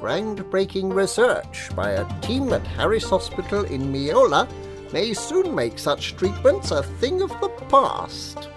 [0.00, 4.48] Groundbreaking research by a team at Harris Hospital in Miola
[4.92, 8.48] may soon make such treatments a thing of the past.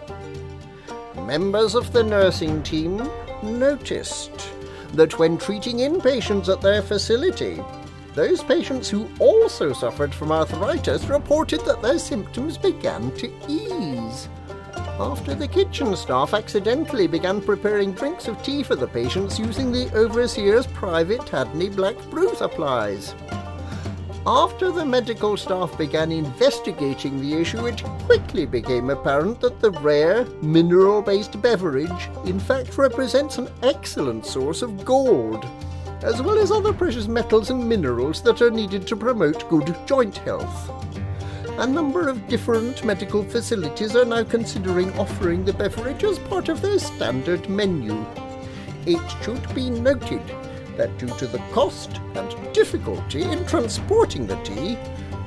[1.26, 3.10] Members of the nursing team
[3.44, 4.52] noticed
[4.94, 7.62] that when treating inpatients at their facility,
[8.14, 14.28] those patients who also suffered from arthritis reported that their symptoms began to ease.
[15.00, 19.90] After the kitchen staff accidentally began preparing drinks of tea for the patients using the
[19.94, 23.16] overseer's private Haiden Black brew supplies.
[24.28, 30.26] After the medical staff began investigating the issue, it quickly became apparent that the rare,
[30.42, 35.46] mineral based beverage in fact represents an excellent source of gold,
[36.04, 40.18] as well as other precious metals and minerals that are needed to promote good joint
[40.20, 40.72] health.
[41.60, 46.62] A number of different medical facilities are now considering offering the beverage as part of
[46.62, 48.06] their standard menu.
[48.86, 50.22] It should be noted
[50.78, 54.78] that due to the cost and difficulty in transporting the tea,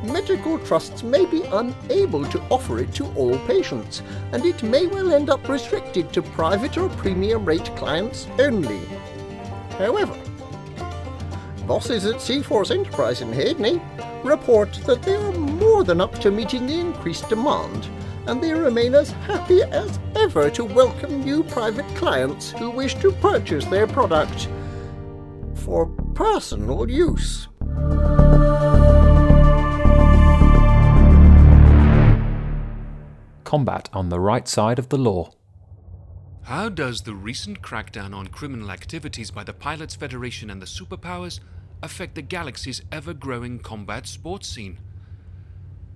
[0.03, 5.13] medical trusts may be unable to offer it to all patients, and it may well
[5.13, 8.81] end up restricted to private or premium rate clients only.
[9.79, 10.17] However,
[11.67, 13.81] bosses at Searfoss Enterprise in Haiden
[14.25, 17.89] report that they are more than up to meeting the increased demand,
[18.27, 23.13] and they remain as happy as ever to welcome new private clients who wish to
[23.13, 24.49] purchase their product
[25.55, 27.49] for personal use.
[33.45, 35.31] Combat on the right side of the law.
[36.47, 41.39] How does the recent crackdown on criminal activities by the Pilots Federation and the superpowers
[41.85, 44.81] affect the galaxy's ever growing combat sports scene?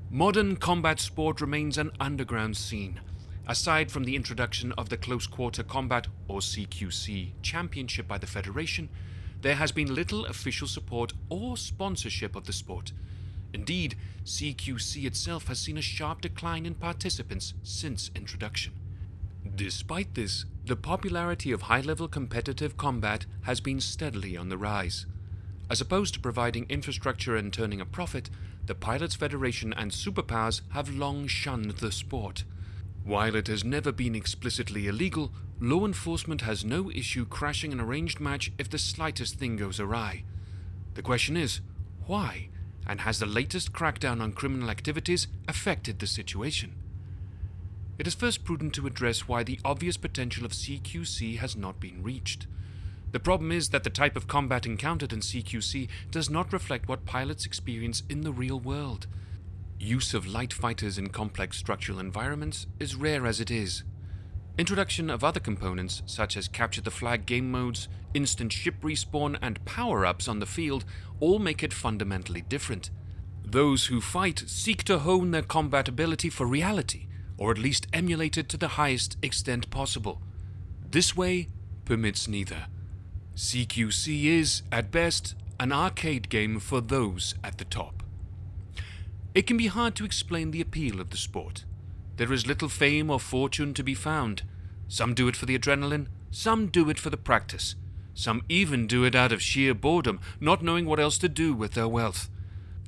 [0.09, 3.00] Modern combat sport remains an underground scene.
[3.48, 8.88] Aside from the introduction of the Close Quarter Combat, or CQC, championship by the Federation,
[9.42, 12.92] there has been little official support or sponsorship of the sport.
[13.52, 18.74] Indeed, CQC itself has seen a sharp decline in participants since introduction.
[19.54, 25.06] Despite this, the popularity of high level competitive combat has been steadily on the rise.
[25.70, 28.30] As opposed to providing infrastructure and turning a profit,
[28.66, 32.44] the Pilots Federation and superpowers have long shunned the sport.
[33.04, 38.20] While it has never been explicitly illegal, law enforcement has no issue crashing an arranged
[38.20, 40.25] match if the slightest thing goes awry.
[40.94, 41.60] The question is,
[42.06, 42.48] why?
[42.87, 46.75] And has the latest crackdown on criminal activities affected the situation?
[47.99, 52.03] It is first prudent to address why the obvious potential of CQC has not been
[52.03, 52.47] reached.
[53.13, 57.07] The problem is that the type of combat encountered in CQC does not reflect what
[57.07, 59.07] pilots experience in the real world.
[59.79, 63.83] Use of light fighters in complex structural environments is rare as it is.
[64.59, 69.65] Introduction of other components, such as capture the flag game modes, instant ship respawn, and
[69.65, 70.85] power ups on the field,
[71.21, 72.90] all make it fundamentally different.
[73.44, 77.07] Those who fight seek to hone their combat ability for reality,
[77.38, 80.20] or at least emulate it to the highest extent possible.
[80.90, 81.48] This way
[81.84, 82.66] permits neither.
[83.34, 88.02] CQC is, at best, an arcade game for those at the top.
[89.34, 91.64] It can be hard to explain the appeal of the sport.
[92.16, 94.42] There is little fame or fortune to be found.
[94.88, 97.74] Some do it for the adrenaline, some do it for the practice.
[98.14, 101.72] Some even do it out of sheer boredom, not knowing what else to do with
[101.72, 102.30] their wealth.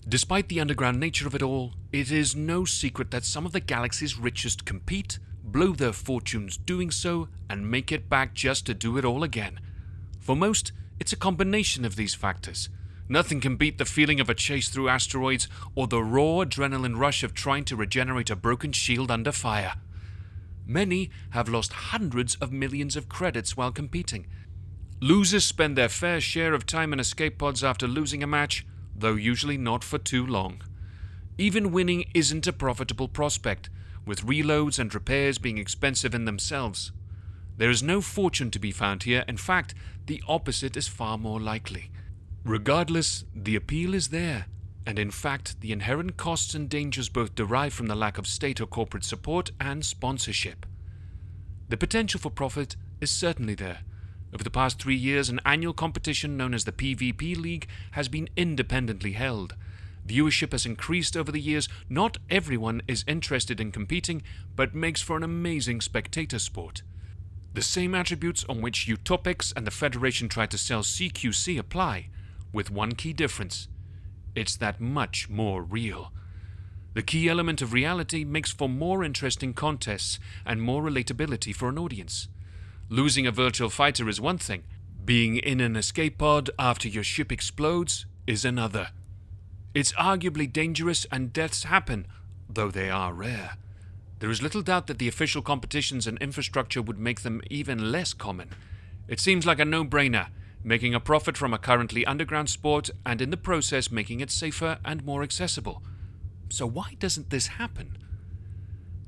[0.08, 3.60] Despite the underground nature of it all, it is no secret that some of the
[3.60, 8.96] galaxy's richest compete, blow their fortunes doing so, and make it back just to do
[8.96, 9.60] it all again.
[10.18, 12.70] For most, it's a combination of these factors.
[13.06, 17.22] Nothing can beat the feeling of a chase through asteroids or the raw adrenaline rush
[17.22, 19.74] of trying to regenerate a broken shield under fire.
[20.66, 24.26] Many have lost hundreds of millions of credits while competing.
[25.00, 28.66] Losers spend their fair share of time in escape pods after losing a match,
[28.98, 30.62] though usually not for too long.
[31.36, 33.70] Even winning isn't a profitable prospect,
[34.04, 36.92] with reloads and repairs being expensive in themselves.
[37.56, 39.74] There is no fortune to be found here, in fact,
[40.06, 41.90] the opposite is far more likely.
[42.44, 44.46] Regardless, the appeal is there,
[44.86, 48.60] and in fact, the inherent costs and dangers both derive from the lack of state
[48.60, 50.64] or corporate support and sponsorship.
[51.68, 53.80] The potential for profit is certainly there.
[54.32, 58.28] Over the past three years, an annual competition known as the PvP League has been
[58.36, 59.54] independently held.
[60.06, 61.68] Viewership has increased over the years.
[61.88, 64.22] Not everyone is interested in competing,
[64.56, 66.82] but makes for an amazing spectator sport.
[67.54, 72.08] The same attributes on which Utopics and the Federation try to sell CQC apply,
[72.52, 73.68] with one key difference
[74.38, 76.12] it's that much more real.
[76.94, 81.78] The key element of reality makes for more interesting contests and more relatability for an
[81.78, 82.28] audience.
[82.90, 84.62] Losing a virtual fighter is one thing,
[85.04, 88.88] being in an escape pod after your ship explodes is another.
[89.74, 92.06] It's arguably dangerous and deaths happen,
[92.48, 93.58] though they are rare.
[94.20, 98.14] There is little doubt that the official competitions and infrastructure would make them even less
[98.14, 98.48] common.
[99.06, 100.28] It seems like a no brainer,
[100.64, 104.78] making a profit from a currently underground sport and in the process making it safer
[104.82, 105.82] and more accessible.
[106.48, 107.98] So, why doesn't this happen?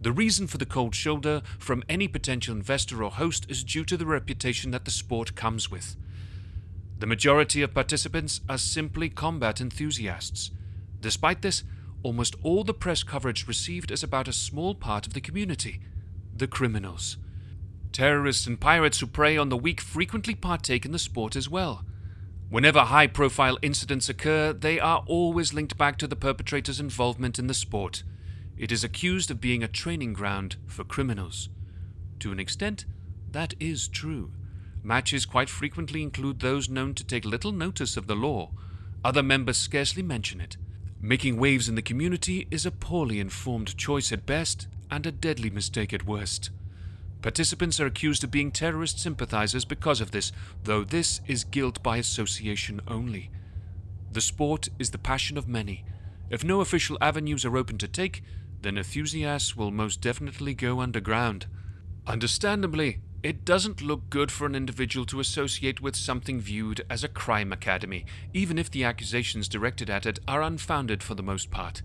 [0.00, 3.96] The reason for the cold shoulder from any potential investor or host is due to
[3.96, 5.96] the reputation that the sport comes with.
[6.98, 10.50] The majority of participants are simply combat enthusiasts.
[11.00, 11.64] Despite this,
[12.02, 15.80] almost all the press coverage received is about a small part of the community
[16.40, 17.18] the criminals.
[17.92, 21.84] Terrorists and pirates who prey on the weak frequently partake in the sport as well.
[22.48, 27.46] Whenever high profile incidents occur, they are always linked back to the perpetrator's involvement in
[27.46, 28.02] the sport.
[28.60, 31.48] It is accused of being a training ground for criminals.
[32.18, 32.84] To an extent,
[33.32, 34.32] that is true.
[34.82, 38.50] Matches quite frequently include those known to take little notice of the law.
[39.02, 40.58] Other members scarcely mention it.
[41.00, 45.48] Making waves in the community is a poorly informed choice at best and a deadly
[45.48, 46.50] mistake at worst.
[47.22, 50.32] Participants are accused of being terrorist sympathizers because of this,
[50.64, 53.30] though this is guilt by association only.
[54.12, 55.82] The sport is the passion of many.
[56.28, 58.22] If no official avenues are open to take,
[58.62, 61.46] then enthusiasts will most definitely go underground.
[62.06, 67.08] Understandably, it doesn't look good for an individual to associate with something viewed as a
[67.08, 71.82] crime academy, even if the accusations directed at it are unfounded for the most part.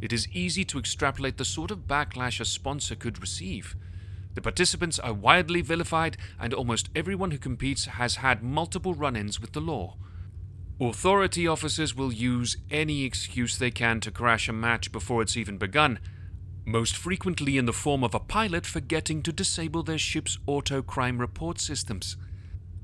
[0.00, 3.76] It is easy to extrapolate the sort of backlash a sponsor could receive.
[4.34, 9.40] The participants are widely vilified, and almost everyone who competes has had multiple run ins
[9.40, 9.96] with the law.
[10.82, 15.56] Authority officers will use any excuse they can to crash a match before it's even
[15.56, 16.00] begun,
[16.64, 21.18] most frequently in the form of a pilot forgetting to disable their ship's auto crime
[21.18, 22.16] report systems.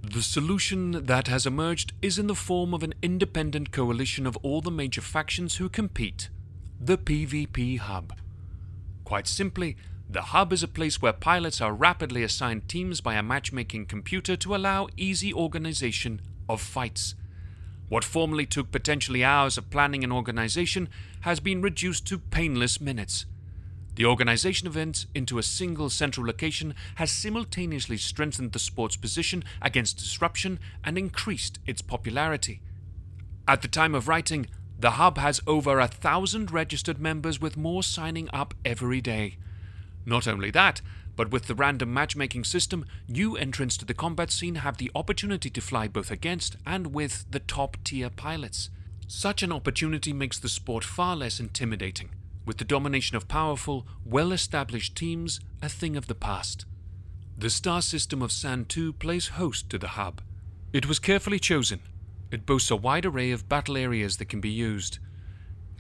[0.01, 4.61] The solution that has emerged is in the form of an independent coalition of all
[4.61, 6.29] the major factions who compete
[6.81, 8.17] the PvP Hub.
[9.03, 9.77] Quite simply,
[10.09, 14.37] the hub is a place where pilots are rapidly assigned teams by a matchmaking computer
[14.37, 17.17] to allow easy organization of fights.
[17.89, 20.89] What formerly took potentially hours of planning and organization
[21.23, 23.25] has been reduced to painless minutes.
[23.95, 29.43] The organization of events into a single central location has simultaneously strengthened the sport's position
[29.61, 32.61] against disruption and increased its popularity.
[33.49, 34.47] At the time of writing,
[34.79, 39.39] the hub has over a thousand registered members with more signing up every day.
[40.07, 40.81] Not only that,
[41.19, 45.51] but with the random matchmaking system, new entrants to the combat scene have the opportunity
[45.51, 48.71] to fly both against and with the top tier pilots.
[49.09, 52.11] Such an opportunity makes the sport far less intimidating,
[52.47, 56.67] with the domination of powerful, well established teams a thing of the past.
[57.37, 60.23] The star system of San 2 plays host to the hub.
[60.73, 61.81] It was carefully chosen.
[62.31, 65.01] It boasts a wide array of battle areas that can be used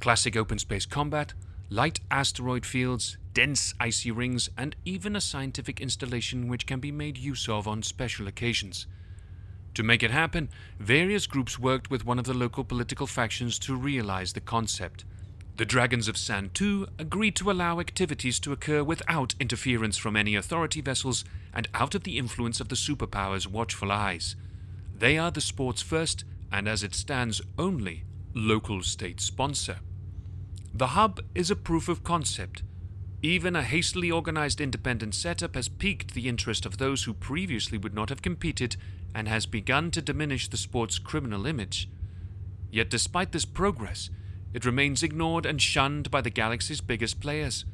[0.00, 1.34] classic open space combat,
[1.70, 7.18] light asteroid fields, dense icy rings, and even a scientific installation which can be made
[7.18, 8.86] use of on special occasions.
[9.74, 10.48] To make it happen,
[10.80, 15.04] various groups worked with one of the local political factions to realize the concept.
[15.56, 20.36] The Dragons of San 2 agreed to allow activities to occur without interference from any
[20.36, 24.36] authority vessels and out of the influence of the superpowers' watchful eyes.
[24.96, 28.04] They are the sport's first, and as it stands only,
[28.34, 29.78] local state sponsor.
[30.74, 32.62] The hub is a proof of concept.
[33.22, 37.94] Even a hastily organized independent setup has piqued the interest of those who previously would
[37.94, 38.76] not have competed
[39.14, 41.88] and has begun to diminish the sport's criminal image.
[42.70, 44.10] Yet, despite this progress,
[44.52, 47.64] it remains ignored and shunned by the galaxy's biggest players.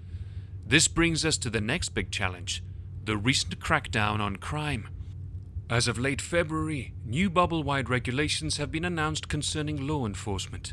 [0.66, 2.62] This brings us to the next big challenge
[3.04, 4.88] the recent crackdown on crime.
[5.68, 10.72] As of late February, new bubble wide regulations have been announced concerning law enforcement.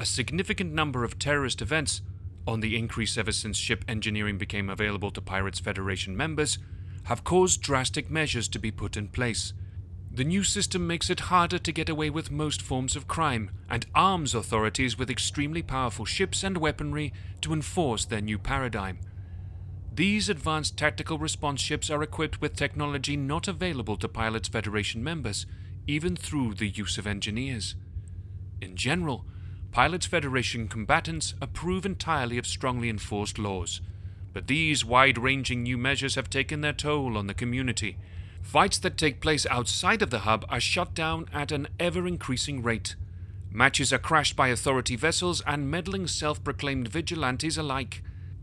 [0.00, 2.00] A significant number of terrorist events,
[2.46, 6.56] on the increase ever since ship engineering became available to Pilots Federation members,
[7.04, 9.52] have caused drastic measures to be put in place.
[10.10, 13.84] The new system makes it harder to get away with most forms of crime and
[13.94, 19.00] arms authorities with extremely powerful ships and weaponry to enforce their new paradigm.
[19.92, 25.44] These advanced tactical response ships are equipped with technology not available to Pilots Federation members,
[25.86, 27.74] even through the use of engineers.
[28.62, 29.26] In general,
[29.72, 33.80] Pilots Federation combatants approve entirely of strongly enforced laws,
[34.32, 37.96] but these wide ranging new measures have taken their toll on the community.
[38.42, 42.64] Fights that take place outside of the hub are shut down at an ever increasing
[42.64, 42.96] rate.
[43.52, 48.02] Matches are crashed by authority vessels and meddling self proclaimed vigilantes alike.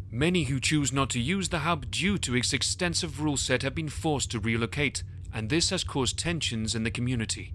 [0.09, 3.75] Many who choose not to use the hub due to its extensive rule set have
[3.75, 5.03] been forced to relocate,
[5.33, 7.53] and this has caused tensions in the community.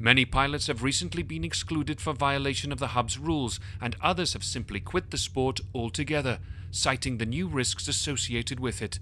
[0.00, 4.44] Many pilots have recently been excluded for violation of the hub's rules, and others have
[4.44, 6.38] simply quit the sport altogether,
[6.70, 9.00] citing the new risks associated with it.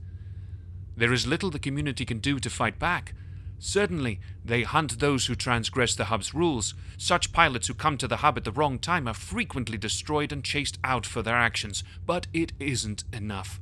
[0.97, 3.12] There is little the community can do to fight back.
[3.59, 6.74] Certainly, they hunt those who transgress the hub's rules.
[6.97, 10.42] Such pilots who come to the hub at the wrong time are frequently destroyed and
[10.42, 13.61] chased out for their actions, but it isn't enough.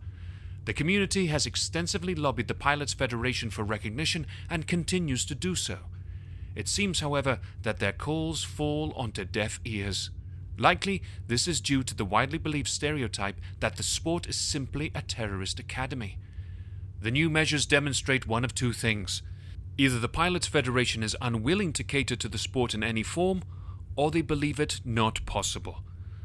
[0.67, 5.79] The community has extensively lobbied the Pilots Federation for recognition and continues to do so.
[6.55, 10.11] It seems, however, that their calls fall onto deaf ears.
[10.57, 15.03] Likely, this is due to the widely believed stereotype that the sport is simply a
[15.03, 16.19] terrorist academy.
[17.01, 19.23] The new measures demonstrate one of two things.
[19.77, 23.43] Either the Pilots Federation is unwilling to cater to the sport in any form,
[23.97, 25.83] or they believe it not possible.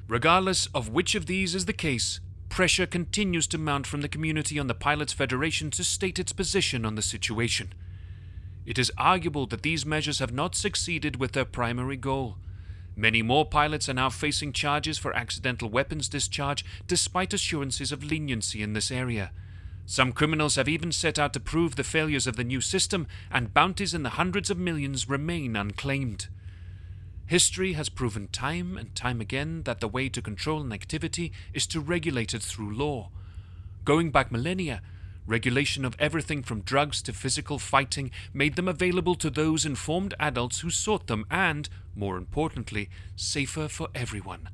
[0.07, 2.19] Regardless of which of these is the case,
[2.49, 6.85] pressure continues to mount from the community on the Pilots Federation to state its position
[6.85, 7.73] on the situation.
[8.69, 12.37] It is arguable that these measures have not succeeded with their primary goal.
[12.95, 18.61] Many more pilots are now facing charges for accidental weapons discharge despite assurances of leniency
[18.61, 19.31] in this area.
[19.87, 23.55] Some criminals have even set out to prove the failures of the new system, and
[23.55, 26.27] bounties in the hundreds of millions remain unclaimed.
[27.25, 31.65] History has proven time and time again that the way to control an activity is
[31.65, 33.09] to regulate it through law.
[33.83, 34.83] Going back millennia,
[35.25, 40.59] regulation of everything from drugs to physical fighting made them available to those informed adults
[40.61, 44.49] who sought them and, more importantly, safer for everyone.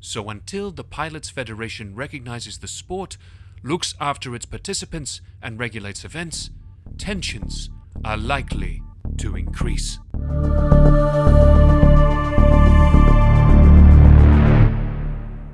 [0.00, 3.18] So until the Pilots Federation recognizes the sport,
[3.62, 6.50] looks after its participants, and regulates events,
[6.96, 7.68] tensions
[8.04, 8.82] are likely
[9.18, 9.98] to increase.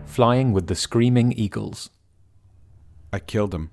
[0.06, 1.90] Flying with the Screaming Eagles.
[3.12, 3.70] I killed him.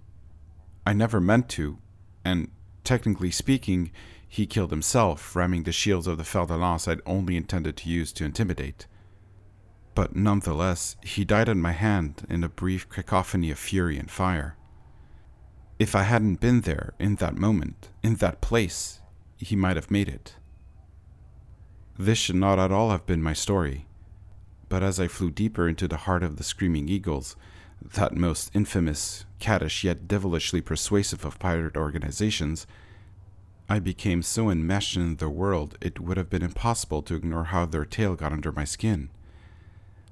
[0.85, 1.77] I never meant to,
[2.25, 2.49] and
[2.83, 3.91] technically speaking,
[4.27, 7.89] he killed himself, ramming the shields of the fer de lance I'd only intended to
[7.89, 8.87] use to intimidate.
[9.95, 14.57] But nonetheless, he died at my hand in a brief cacophony of fury and fire.
[15.77, 19.01] If I hadn't been there in that moment, in that place,
[19.37, 20.35] he might have made it.
[21.97, 23.85] This should not at all have been my story,
[24.67, 27.35] but as I flew deeper into the heart of the Screaming Eagles,
[27.81, 32.65] that most infamous, caddish yet devilishly persuasive of pirate organizations,
[33.67, 37.65] I became so enmeshed in their world it would have been impossible to ignore how
[37.65, 39.09] their tail got under my skin.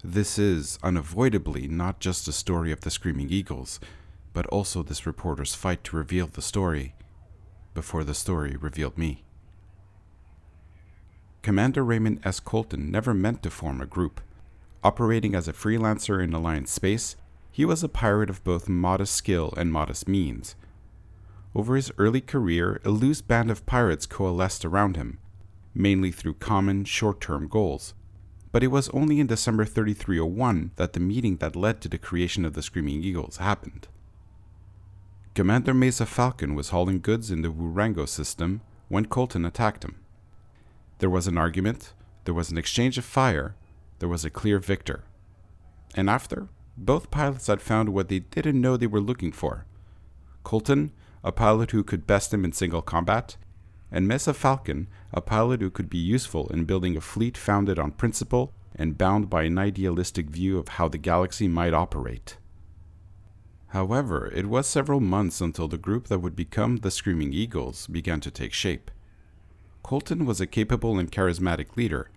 [0.04, 3.80] This is, unavoidably, not just a story of the Screaming Eagles,
[4.34, 6.94] but also this reporter's fight to reveal the story
[7.74, 9.24] before the story revealed me.
[11.42, 12.42] Commander Raymond S.
[12.42, 14.20] Colton never meant to form a group.
[14.84, 17.16] Operating as a freelancer in Alliance space,
[17.52, 20.56] he was a pirate of both modest skill and modest means.
[21.54, 25.20] Over his early career, a loose band of pirates coalesced around him,
[25.76, 27.94] mainly through common, short term goals
[28.52, 32.44] but it was only in December 3301 that the meeting that led to the creation
[32.44, 33.88] of the Screaming Eagles happened.
[35.34, 39.96] Commander Mesa Falcon was hauling goods in the Wurango system when Colton attacked him.
[41.00, 41.94] There was an argument,
[42.26, 43.56] there was an exchange of fire,
[44.00, 45.06] there was a clear victor.
[45.96, 49.66] And after, both pilots had found what they didn't know they were looking for.
[50.44, 50.92] Colton,
[51.24, 53.38] a pilot who could best him in single combat,
[53.92, 57.92] and Mesa Falcon, a pilot who could be useful in building a fleet founded on
[57.92, 62.38] principle and bound by an idealistic view of how the galaxy might operate.
[63.68, 68.20] However, it was several months until the group that would become the Screaming Eagles began
[68.22, 68.92] to take shape.
[69.84, 72.10] Colton was a capable and charismatic leader,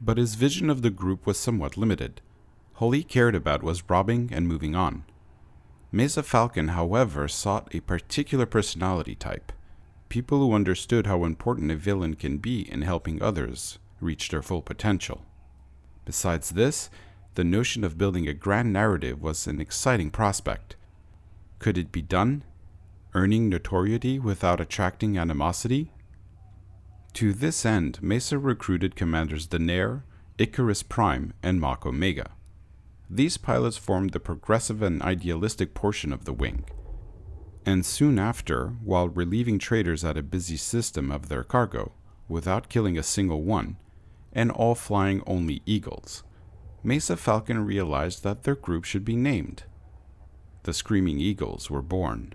[0.00, 2.20] but his vision of the group was somewhat limited.
[2.78, 5.04] All he cared about was robbing and moving on.
[5.92, 9.52] Mesa Falcon, however, sought a particular personality type
[10.14, 14.62] people who understood how important a villain can be in helping others reach their full
[14.62, 15.24] potential.
[16.04, 16.88] Besides this,
[17.34, 20.76] the notion of building a grand narrative was an exciting prospect.
[21.58, 22.44] Could it be done?
[23.12, 25.90] Earning notoriety without attracting animosity?
[27.14, 30.02] To this end, Mesa recruited commanders Daenerys,
[30.38, 32.30] Icarus Prime, and Mach Omega.
[33.10, 36.64] These pilots formed the progressive and idealistic portion of the wing
[37.66, 41.92] and soon after, while relieving traders at a busy system of their cargo,
[42.28, 43.76] without killing a single one,
[44.32, 46.22] and all flying only eagles,
[46.82, 49.64] Mesa Falcon realized that their group should be named.
[50.64, 52.34] The Screaming Eagles were born.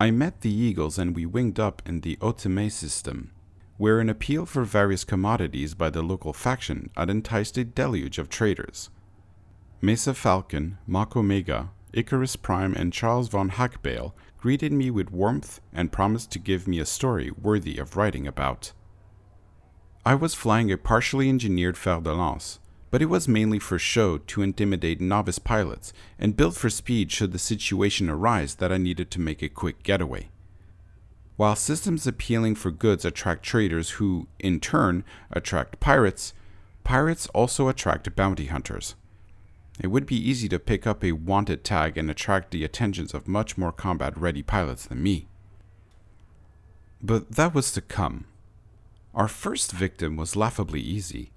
[0.00, 3.32] I met the eagles and we winged up in the Otome system,
[3.76, 8.28] where an appeal for various commodities by the local faction had enticed a deluge of
[8.28, 8.90] traders.
[9.82, 15.92] Mesa Falcon, Mach Omega, Icarus Prime and Charles von Hackbale greeted me with warmth and
[15.92, 18.72] promised to give me a story worthy of writing about.
[20.04, 22.58] I was flying a partially engineered fer de lance,
[22.90, 27.32] but it was mainly for show to intimidate novice pilots and built for speed should
[27.32, 30.30] the situation arise that I needed to make a quick getaway.
[31.36, 36.32] While systems appealing for goods attract traders who, in turn, attract pirates,
[36.82, 38.94] pirates also attract bounty hunters.
[39.80, 43.28] It would be easy to pick up a wanted tag and attract the attentions of
[43.28, 45.28] much more combat ready pilots than me.
[47.02, 48.24] But that was to come.
[49.14, 51.30] Our first victim was laughably easy.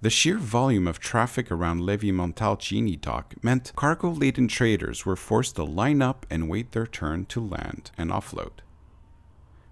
[0.00, 5.56] The sheer volume of traffic around Levi Montalcini dock meant cargo laden traders were forced
[5.56, 8.60] to line up and wait their turn to land and offload.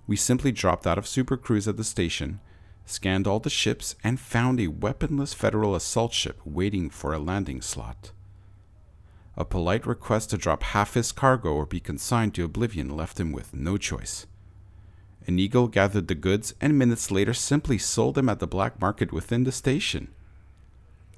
[0.07, 2.41] We simply dropped out of Super Cruise at the station
[2.87, 7.61] scanned all the ships, and found a weaponless Federal assault ship waiting for a landing
[7.61, 8.13] slot.
[9.37, 13.33] A polite request to drop half his cargo or be consigned to oblivion left him
[13.33, 14.27] with no choice.
[15.27, 19.13] An eagle gathered the goods and minutes later simply sold them at the black market
[19.13, 20.09] within the station.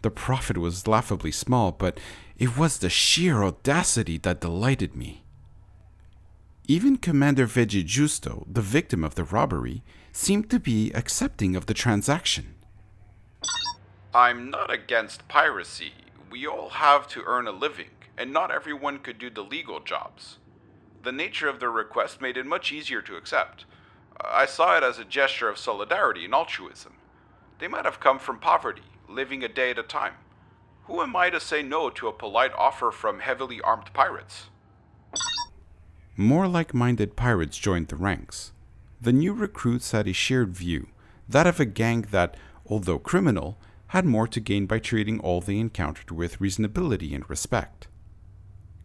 [0.02, 1.98] The profit was laughably small, but
[2.38, 5.24] it was the sheer audacity that delighted me.
[6.68, 9.82] Even Commander Veggie Justo, the victim of the robbery,
[10.16, 12.54] seemed to be accepting of the transaction.
[14.14, 15.92] I'm not against piracy.
[16.30, 20.38] We all have to earn a living, and not everyone could do the legal jobs.
[21.02, 23.66] The nature of their request made it much easier to accept.
[24.18, 26.94] I saw it as a gesture of solidarity and altruism.
[27.58, 30.14] They might have come from poverty, living a day at a time.
[30.84, 34.46] Who am I to say no to a polite offer from heavily armed pirates?
[36.16, 38.52] More like minded pirates joined the ranks.
[39.00, 40.88] The new recruits had a shared view,
[41.28, 42.36] that of a gang that,
[42.66, 47.88] although criminal, had more to gain by treating all they encountered with reasonability and respect.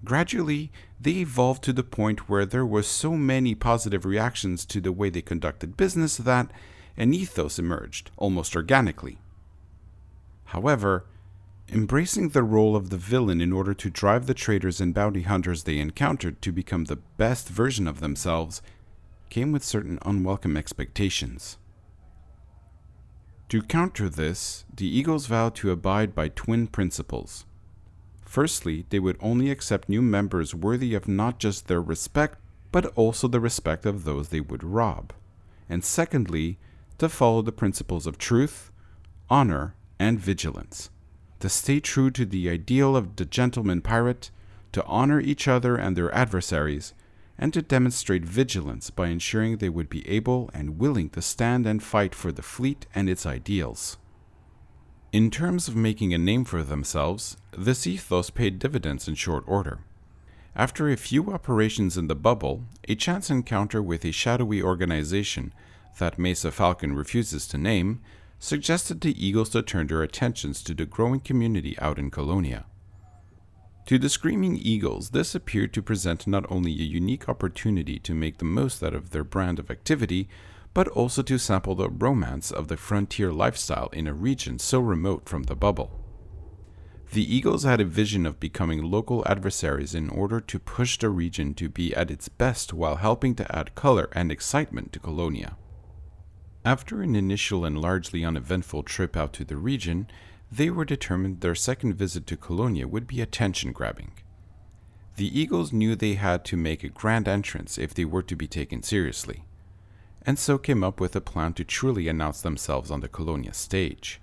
[0.04, 4.92] Gradually, they evolved to the point where there were so many positive reactions to the
[4.92, 6.52] way they conducted business that
[6.98, 9.20] an ethos emerged, almost organically.
[10.46, 11.06] However,
[11.70, 15.64] embracing the role of the villain in order to drive the traders and bounty hunters
[15.64, 18.62] they encountered to become the best version of themselves
[19.32, 21.58] came with certain unwelcome expectations.
[23.48, 27.46] To counter this, the Eagles vowed to abide by twin principles.
[28.26, 32.40] Firstly, they would only accept new members worthy of not just their respect,
[32.72, 35.14] but also the respect of those they would rob.
[35.70, 36.60] And secondly,
[36.98, 38.70] to follow the principles of truth,
[39.30, 40.90] honor, and vigilance.
[41.40, 44.30] To stay true to the ideal of the gentleman pirate,
[44.74, 46.94] to honor each other and their adversaries,
[47.42, 51.82] and to demonstrate vigilance by ensuring they would be able and willing to stand and
[51.82, 53.98] fight for the fleet and its ideals.
[55.12, 59.80] In terms of making a name for themselves, this ethos paid dividends in short order.
[60.56, 65.52] After a few operations in the bubble, a chance encounter with a shadowy organization
[65.98, 68.02] that Mesa Falcon refuses to name
[68.38, 72.66] suggested to Eagles to turn their attentions to the growing community out in Colonia.
[73.88, 78.38] To the Screaming Eagles, this appeared to present not only a unique opportunity to make
[78.38, 80.30] the most out of their brand of activity,
[80.74, 85.28] but also to sample the romance of the frontier lifestyle in a region so remote
[85.28, 85.92] from the bubble.
[87.12, 91.54] The Eagles had a vision of becoming local adversaries in order to push the region
[91.56, 95.58] to be at its best while helping to add color and excitement to Colonia.
[96.64, 100.08] After an initial and largely uneventful trip out to the region,
[100.52, 104.12] they were determined their second visit to Colonia would be attention grabbing.
[105.16, 108.48] The Eagles knew they had to make a grand entrance if they were to be
[108.48, 109.46] taken seriously,
[110.24, 114.20] and so came up with a plan to truly announce themselves on the Colonia stage.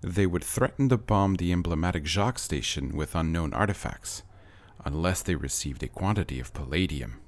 [0.00, 4.22] They would threaten to bomb the emblematic Jacques station with unknown artifacts,
[4.84, 7.20] unless they received a quantity of palladium.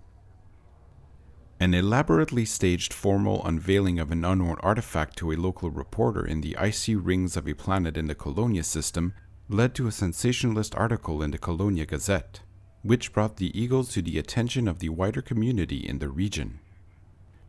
[1.62, 6.56] An elaborately staged formal unveiling of an unknown artifact to a local reporter in the
[6.56, 9.12] icy rings of a planet in the Colonia system
[9.46, 12.40] led to a sensationalist article in the Colonia Gazette,
[12.80, 16.61] which brought the Eagles to the attention of the wider community in the region.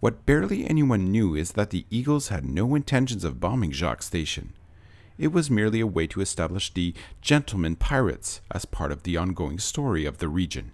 [0.02, 4.52] What barely anyone knew is that the Eagles had no intentions of bombing Jacques Station.
[5.18, 9.58] It was merely a way to establish the Gentlemen Pirates as part of the ongoing
[9.58, 10.74] story of the region.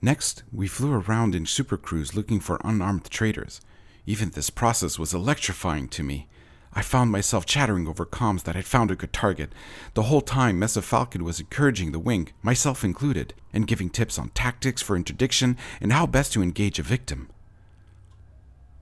[0.00, 3.60] Next, we flew around in Super Cruise looking for unarmed traders.
[4.06, 6.28] Even this process was electrifying to me.
[6.72, 9.52] I found myself chattering over comms that I'd found a good target.
[9.94, 14.28] The whole time, Mesa Falcon was encouraging the wing, myself included, and giving tips on
[14.30, 17.28] tactics for interdiction and how best to engage a victim.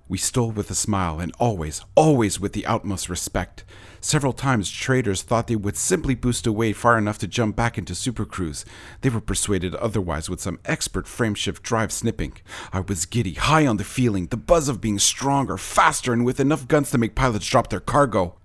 [0.08, 3.64] We stole with a smile and always, always with the utmost respect.
[4.00, 7.92] Several times, traders thought they would simply boost away far enough to jump back into
[7.92, 8.64] supercruise.
[9.00, 12.34] They were persuaded otherwise with some expert frameshift drive snipping.
[12.72, 16.38] I was giddy, high on the feeling, the buzz of being stronger, faster, and with
[16.38, 18.36] enough guns to make pilots drop their cargo.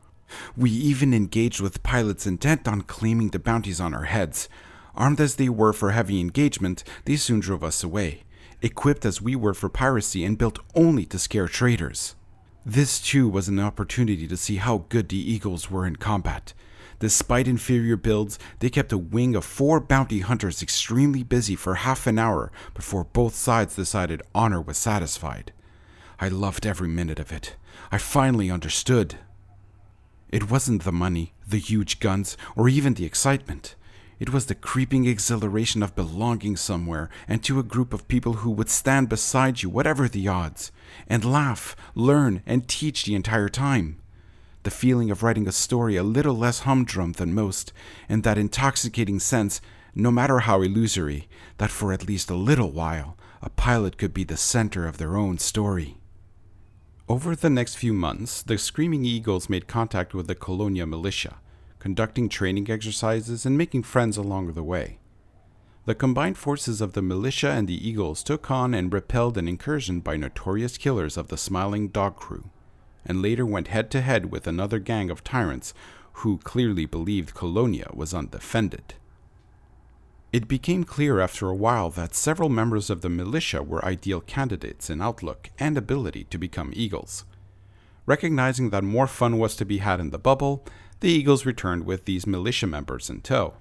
[0.58, 4.50] We even engaged with pilots intent on claiming the bounties on our heads.
[4.96, 8.24] Armed as they were for heavy engagement, they soon drove us away
[8.62, 12.16] equipped as we were for piracy and built only to scare traders.
[12.66, 16.54] This too was an opportunity to see how good the Eagles were in combat.
[17.00, 22.06] Despite inferior builds, they kept a wing of four bounty hunters extremely busy for half
[22.06, 25.52] an hour before both sides decided honor was satisfied.
[26.20, 27.56] I loved every minute of it.
[27.92, 29.16] I finally understood.
[30.30, 33.76] It wasn't the money, the huge guns, or even the excitement.
[34.22, 38.52] It was the creeping exhilaration of belonging somewhere and to a group of people who
[38.52, 40.72] would stand beside you, whatever the odds,
[41.08, 43.98] and laugh, learn, and teach the entire time.
[44.62, 47.74] The feeling of writing a story a little less humdrum than most,
[48.08, 49.60] and that intoxicating sense,
[49.96, 54.24] no matter how illusory, that for at least a little while a pilot could be
[54.24, 55.98] the center of their own story.
[57.10, 61.38] Over the next few months, the Screaming Eagles made contact with the Colonia militia
[61.82, 65.00] conducting training exercises, and making friends along the way.
[65.86, 70.00] The combined forces of the militia and the Eagles took on and repelled an incursion
[70.00, 72.52] by notorious killers of the Smiling Dog Crew,
[73.04, 75.74] and later went head to head with another gang of tyrants
[76.22, 78.94] who clearly believed Colonia was undefended.
[80.32, 84.92] It became clear after a while that several members of the militia were ideal candidates
[84.92, 87.26] in outlook and ability to become Eagles.
[88.06, 90.64] Recognizing that more fun was to be had in the bubble,
[91.02, 93.56] the Eagles returned with these militia members in tow.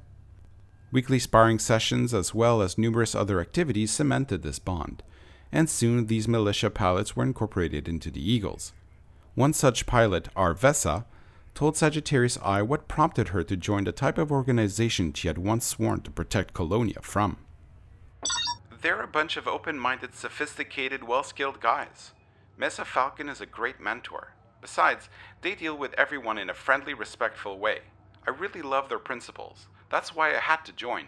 [0.92, 5.02] Weekly sparring sessions, as well as numerous other activities, cemented this bond,
[5.50, 8.74] and soon these militia pilots were incorporated into the Eagles.
[9.34, 11.06] One such pilot, Arvessa,
[11.54, 15.64] told Sagittarius Eye what prompted her to join the type of organization she had once
[15.64, 17.38] sworn to protect Colonia from.
[18.82, 22.12] They're a bunch of open minded, sophisticated, well skilled guys.
[22.58, 24.34] Mesa Falcon is a great mentor.
[24.60, 25.08] Besides,
[25.42, 27.80] they deal with everyone in a friendly, respectful way.
[28.26, 29.66] I really love their principles.
[29.90, 31.06] That's why I had to join.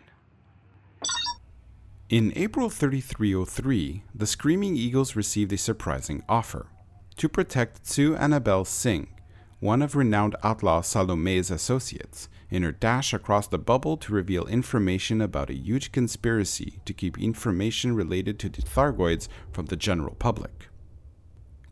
[2.08, 6.66] In April 3303, the Screaming Eagles received a surprising offer
[7.16, 9.08] to protect Sue Annabelle Singh,
[9.60, 15.20] one of renowned outlaw Salome's associates, in her dash across the bubble to reveal information
[15.20, 20.68] about a huge conspiracy to keep information related to the Thargoids from the general public.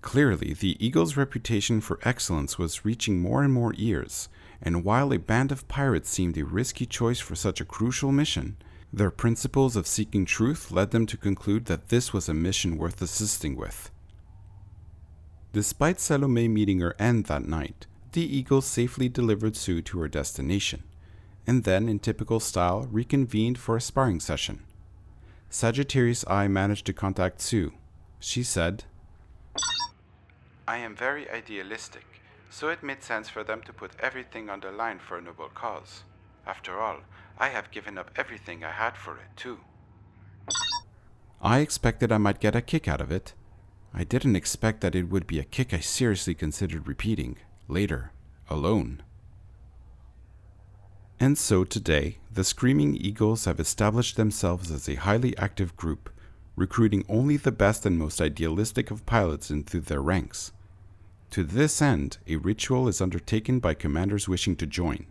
[0.03, 4.29] Clearly, the Eagle's reputation for excellence was reaching more and more ears,
[4.63, 8.57] and while a band of pirates seemed a risky choice for such a crucial mission,
[8.93, 13.01] their principles of seeking truth led them to conclude that this was a mission worth
[13.03, 13.91] assisting with.
[15.53, 20.83] Despite Salome meeting her end that night, the Eagle safely delivered Sue to her destination,
[21.47, 24.63] and then, in typical style, reconvened for a sparring session.
[25.51, 27.73] Sagittarius Eye managed to contact Sue.
[28.19, 28.85] She said,
[30.71, 32.07] I am very idealistic,
[32.49, 35.49] so it made sense for them to put everything on the line for a noble
[35.53, 36.05] cause.
[36.47, 36.99] After all,
[37.37, 39.59] I have given up everything I had for it, too.
[41.43, 43.35] I expected I might get a kick out of it.
[43.93, 48.13] I didn't expect that it would be a kick I seriously considered repeating, later,
[48.49, 49.03] alone.
[51.19, 56.11] And so today, the Screaming Eagles have established themselves as a highly active group,
[56.55, 60.53] recruiting only the best and most idealistic of pilots into their ranks.
[61.31, 65.07] To this end, a ritual is undertaken by commanders wishing to join.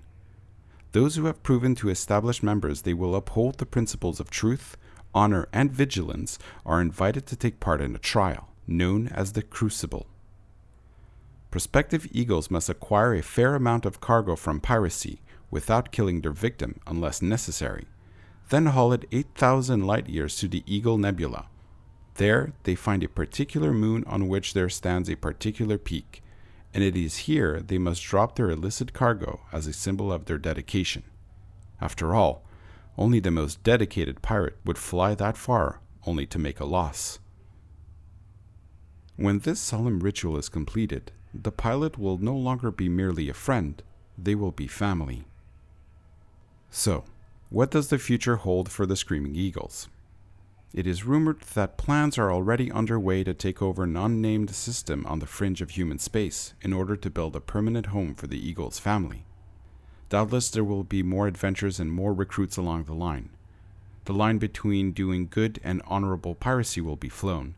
[0.91, 4.75] Those who have proven to established members they will uphold the principles of truth,
[5.13, 10.07] honor, and vigilance are invited to take part in a trial, known as the Crucible.
[11.51, 16.79] Prospective eagles must acquire a fair amount of cargo from piracy without killing their victim
[16.85, 17.87] unless necessary,
[18.49, 21.47] then haul it 8,000 light years to the Eagle Nebula,
[22.19, 26.21] there, they find a particular moon on which there stands a particular peak,
[26.73, 30.37] and it is here they must drop their illicit cargo as a symbol of their
[30.37, 31.03] dedication.
[31.81, 32.43] After all,
[32.97, 37.19] only the most dedicated pirate would fly that far only to make a loss.
[39.15, 43.81] When this solemn ritual is completed, the pilot will no longer be merely a friend,
[44.17, 45.25] they will be family.
[46.69, 47.05] So,
[47.49, 49.89] what does the future hold for the Screaming Eagles?
[50.71, 55.17] It is rumored that plans are already underway to take over an unnamed system on
[55.17, 58.77] the fringe of human space in order to build a permanent home for the Eagle's
[58.77, 59.25] family.
[60.09, 63.31] Doubtless there will be more adventures and more recruits along the line.
[64.05, 67.55] The line between doing good and honorable piracy will be flown.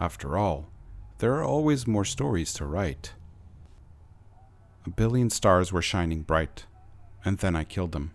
[0.00, 0.68] After all,
[1.18, 3.12] there are always more stories to write.
[4.84, 6.66] A billion stars were shining bright,
[7.24, 8.10] and then I killed them.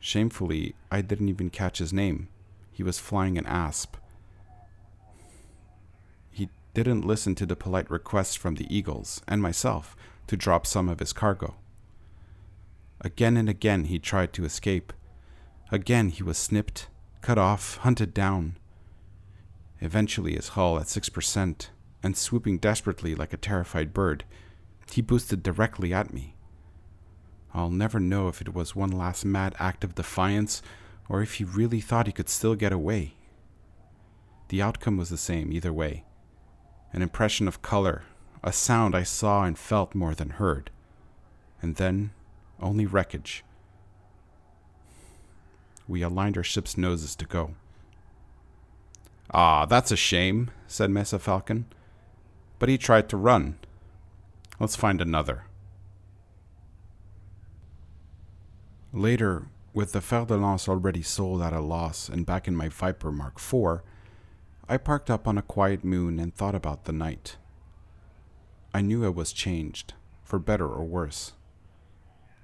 [0.00, 2.28] Shamefully, I didn't even catch his name
[2.78, 3.96] he was flying an asp.
[6.30, 9.96] He didn't listen to the polite requests from the eagles and myself
[10.28, 11.56] to drop some of his cargo.
[13.00, 14.92] Again and again he tried to escape.
[15.72, 16.86] Again he was snipped,
[17.20, 18.54] cut off, hunted down.
[19.80, 21.68] Eventually, his hull at 6%,
[22.04, 24.22] and swooping desperately like a terrified bird,
[24.88, 26.36] he boosted directly at me.
[27.52, 30.62] I'll never know if it was one last mad act of defiance
[31.08, 33.14] or if he really thought he could still get away.
[34.48, 36.04] The outcome was the same either way
[36.90, 38.04] an impression of color,
[38.42, 40.70] a sound I saw and felt more than heard,
[41.60, 42.12] and then
[42.60, 43.44] only wreckage.
[45.86, 47.54] We aligned our ship's noses to go.
[49.30, 51.66] Ah, that's a shame, said Mesa Falcon.
[52.58, 53.58] But he tried to run.
[54.58, 55.44] Let's find another.
[58.92, 62.68] Later, with the Fer de Lance already sold at a loss and back in my
[62.68, 63.80] Viper Mark IV,
[64.68, 67.36] I parked up on a quiet moon and thought about the night.
[68.74, 71.32] I knew it was changed, for better or worse.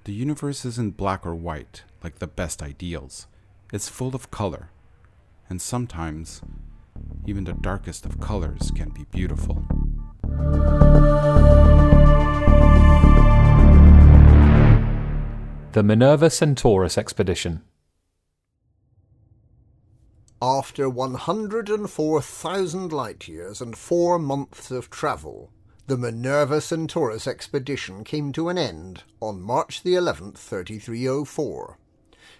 [0.05, 3.27] The universe isn't black or white, like the best ideals.
[3.71, 4.69] It's full of color,
[5.49, 6.41] and sometimes,
[7.25, 9.63] even the darkest of colors can be beautiful.
[15.75, 17.61] The Minerva Centaurus Expedition.
[20.41, 25.51] After 104,000 light years and four months of travel,
[25.87, 31.77] the Minerva Centaurus expedition came to an end on March the 11th, 3304.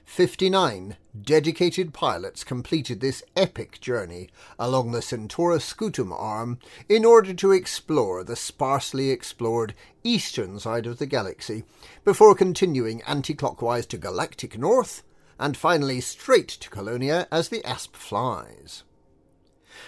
[0.05, 7.51] 59 dedicated pilots completed this epic journey along the Centaurus Scutum arm in order to
[7.51, 11.63] explore the sparsely explored eastern side of the galaxy
[12.03, 15.03] before continuing anti-clockwise to galactic north
[15.39, 18.83] and finally straight to Colonia as the Asp flies.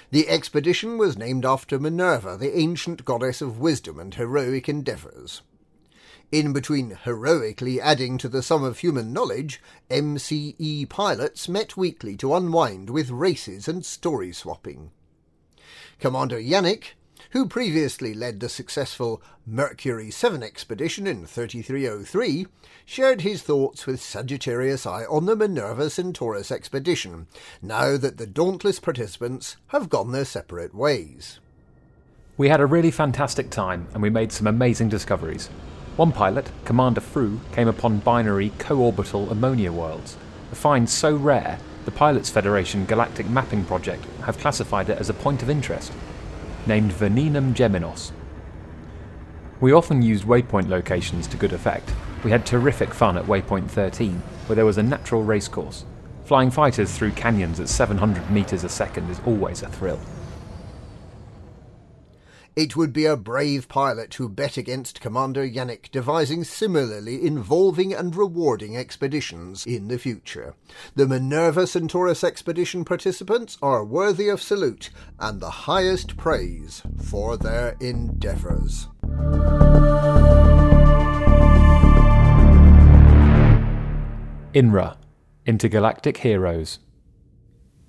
[0.09, 5.41] The expedition was named after Minerva, the ancient goddess of wisdom and heroic endeavours.
[6.29, 12.35] In between heroically adding to the sum of human knowledge, MCE pilots met weekly to
[12.35, 14.91] unwind with races and story swapping.
[16.01, 16.95] Commander Yannick,
[17.31, 22.47] who previously led the successful Mercury 7 expedition in 3303,
[22.85, 27.27] shared his thoughts with Sagittarius Eye on the Minerva Centaurus expedition,
[27.61, 31.39] now that the dauntless participants have gone their separate ways.
[32.35, 35.49] We had a really fantastic time and we made some amazing discoveries.
[35.97, 40.15] One pilot, Commander Fru, came upon binary co-orbital ammonia worlds,
[40.51, 45.15] a find so rare the Pilots Federation Galactic Mapping Project have classified it as a
[45.15, 45.91] point of interest,
[46.67, 48.11] named Veninum Geminos.
[49.59, 51.91] We often used waypoint locations to good effect.
[52.23, 55.83] We had terrific fun at waypoint 13, where there was a natural racecourse.
[56.25, 59.99] Flying fighters through canyons at 700 metres a second is always a thrill.
[62.57, 68.15] It would be a brave pilot who bet against Commander Yannick devising similarly involving and
[68.15, 70.55] rewarding expeditions in the future.
[70.95, 74.89] The Minerva Centaurus expedition participants are worthy of salute
[75.19, 78.87] and the highest praise for their endeavours.
[84.55, 84.97] INRA,
[85.45, 86.79] Intergalactic Heroes.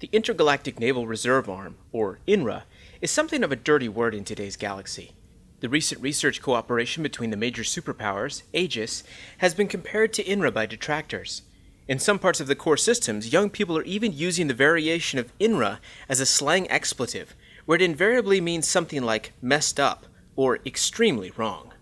[0.01, 2.65] The Intergalactic Naval Reserve Arm, or INRA,
[3.01, 5.13] is something of a dirty word in today's galaxy.
[5.61, 9.03] The recent research cooperation between the major superpowers, Aegis,
[9.39, 11.43] has been compared to INRA by detractors.
[11.89, 15.37] In some parts of the core systems, young people are even using the variation of
[15.39, 15.79] INRA
[16.09, 17.35] as a slang expletive,
[17.65, 21.73] where it invariably means something like messed up or extremely wrong.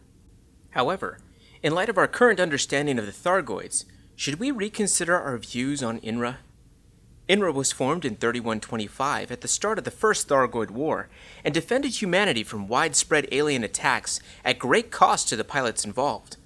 [0.70, 1.18] However,
[1.62, 6.00] in light of our current understanding of the Thargoids, should we reconsider our views on
[6.00, 6.36] INRA?
[7.28, 11.08] INRA was formed in 3125 at the start of the First Thargoid War
[11.44, 16.36] and defended humanity from widespread alien attacks at great cost to the pilots involved.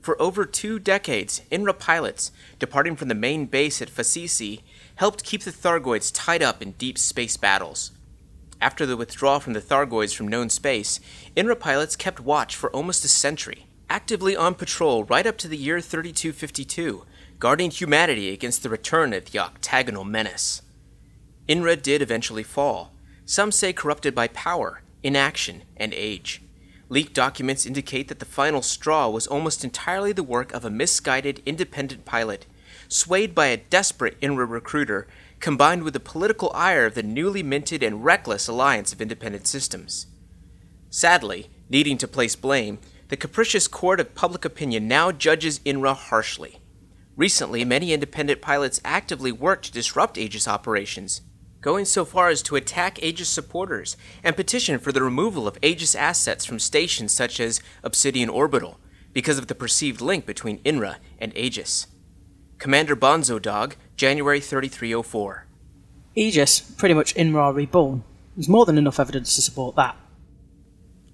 [0.00, 4.62] For over two decades, INRA pilots, departing from the main base at Fasisi,
[4.94, 7.92] helped keep the Thargoids tied up in deep space battles.
[8.62, 11.00] After the withdrawal from the Thargoids from known space,
[11.36, 15.58] INRA pilots kept watch for almost a century, actively on patrol right up to the
[15.58, 17.04] year 3252,
[17.40, 20.60] guarding humanity against the return of the octagonal menace.
[21.48, 22.92] INRA did eventually fall,
[23.24, 26.42] some say corrupted by power, inaction, and age.
[26.90, 31.40] Leaked documents indicate that the final straw was almost entirely the work of a misguided
[31.46, 32.44] independent pilot,
[32.88, 35.06] swayed by a desperate INRA recruiter,
[35.38, 40.08] combined with the political ire of the newly minted and reckless Alliance of Independent Systems.
[40.90, 46.59] Sadly, needing to place blame, the capricious court of public opinion now judges INRA harshly.
[47.20, 51.20] Recently, many independent pilots actively worked to disrupt Aegis operations,
[51.60, 53.94] going so far as to attack Aegis supporters
[54.24, 58.80] and petition for the removal of Aegis assets from stations such as Obsidian Orbital
[59.12, 61.88] because of the perceived link between INRA and Aegis.
[62.56, 65.46] Commander Bonzo Dog, January 3304.
[66.14, 68.02] Aegis, pretty much INRA reborn.
[68.34, 69.94] There's more than enough evidence to support that.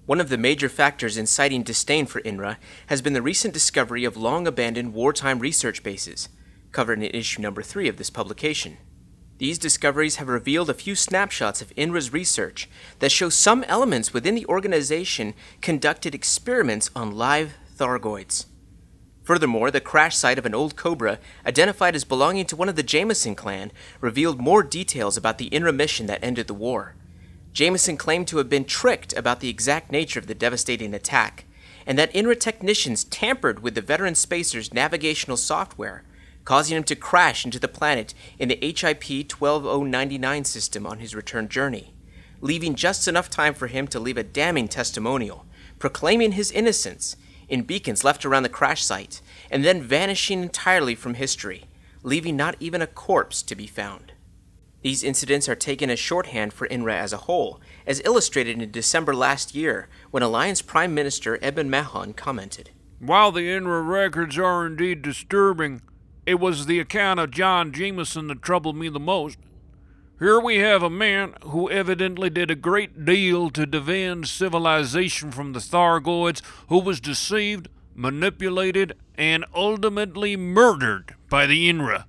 [0.07, 2.55] One of the major factors inciting disdain for INRA
[2.85, 6.29] has been the recent discovery of long abandoned wartime research bases,
[6.71, 8.77] covered in issue number 3 of this publication.
[9.37, 14.33] These discoveries have revealed a few snapshots of INRA's research that show some elements within
[14.33, 18.45] the organization conducted experiments on live Thargoids.
[19.23, 22.81] Furthermore, the crash site of an old Cobra, identified as belonging to one of the
[22.81, 26.95] Jameson clan, revealed more details about the INRA mission that ended the war.
[27.53, 31.45] Jameson claimed to have been tricked about the exact nature of the devastating attack,
[31.85, 36.03] and that INRA technicians tampered with the veteran spacer's navigational software,
[36.43, 41.47] causing him to crash into the planet in the HIP 12099 system on his return
[41.47, 41.93] journey,
[42.41, 45.45] leaving just enough time for him to leave a damning testimonial,
[45.79, 47.15] proclaiming his innocence
[47.49, 51.65] in beacons left around the crash site, and then vanishing entirely from history,
[52.03, 54.11] leaving not even a corpse to be found.
[54.81, 59.15] These incidents are taken as shorthand for INRA as a whole, as illustrated in December
[59.15, 62.69] last year when Alliance Prime Minister Edmund Mahon commented.
[62.99, 65.81] While the INRA records are indeed disturbing,
[66.25, 69.37] it was the account of John Jameson that troubled me the most.
[70.19, 75.53] Here we have a man who evidently did a great deal to defend civilization from
[75.53, 82.05] the Thargoids, who was deceived, manipulated, and ultimately murdered by the INRA.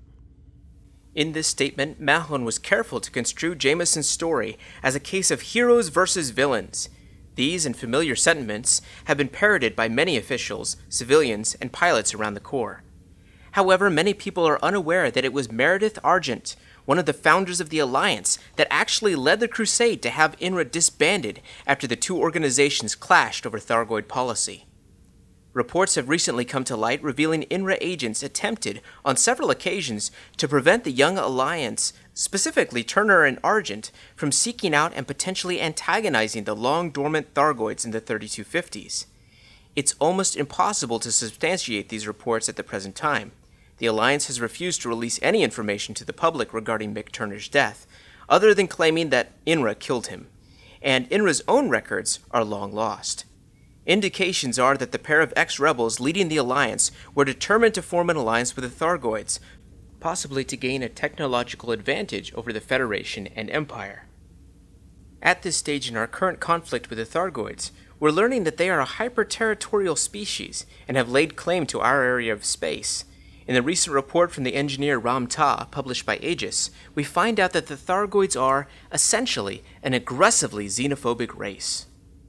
[1.19, 5.89] In this statement, Mahon was careful to construe Jameson's story as a case of heroes
[5.89, 6.91] versus villains.
[7.35, 12.41] These and familiar sentiments have been parroted by many officials, civilians, and pilots around the
[12.41, 12.85] Corps.
[13.51, 16.55] However, many people are unaware that it was Meredith Argent,
[16.85, 20.71] one of the founders of the Alliance, that actually led the crusade to have INRA
[20.71, 24.68] disbanded after the two organizations clashed over Thargoid policy.
[25.55, 30.85] Reports have recently come to light revealing INRA agents attempted, on several occasions, to prevent
[30.85, 36.91] the Young Alliance, specifically Turner and Argent, from seeking out and potentially antagonizing the long
[36.91, 39.07] dormant Thargoids in the 3250s.
[39.75, 43.33] It's almost impossible to substantiate these reports at the present time.
[43.79, 47.87] The Alliance has refused to release any information to the public regarding Mick Turner's death,
[48.29, 50.27] other than claiming that INRA killed him.
[50.83, 53.25] And INRA's own records are long lost.
[53.89, 58.11] Indications are that the pair of ex rebels leading the Alliance were determined to form
[58.11, 59.41] an alliance with the Thargoids,
[59.99, 64.05] possibly to gain a technological advantage over the Federation and Empire.
[65.23, 68.81] At this stage in our current conflict with the Thargoids, we're learning that they are
[68.81, 73.07] a hyper-territorial species and have laid claim to our area of space.
[73.47, 77.53] In the recent report from the engineer Ram Tah, published by Aegis, we find out
[77.55, 81.87] that the Thargoids are, essentially, an aggressively xenophobic race.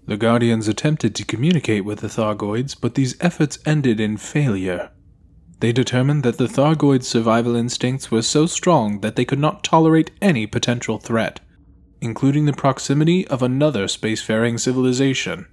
[0.09, 4.89] The Guardians attempted to communicate with the Thargoids, but these efforts ended in failure.
[5.59, 10.09] They determined that the Thargoids' survival instincts were so strong that they could not tolerate
[10.19, 11.41] any potential threat,
[12.01, 15.45] including the proximity of another spacefaring civilization.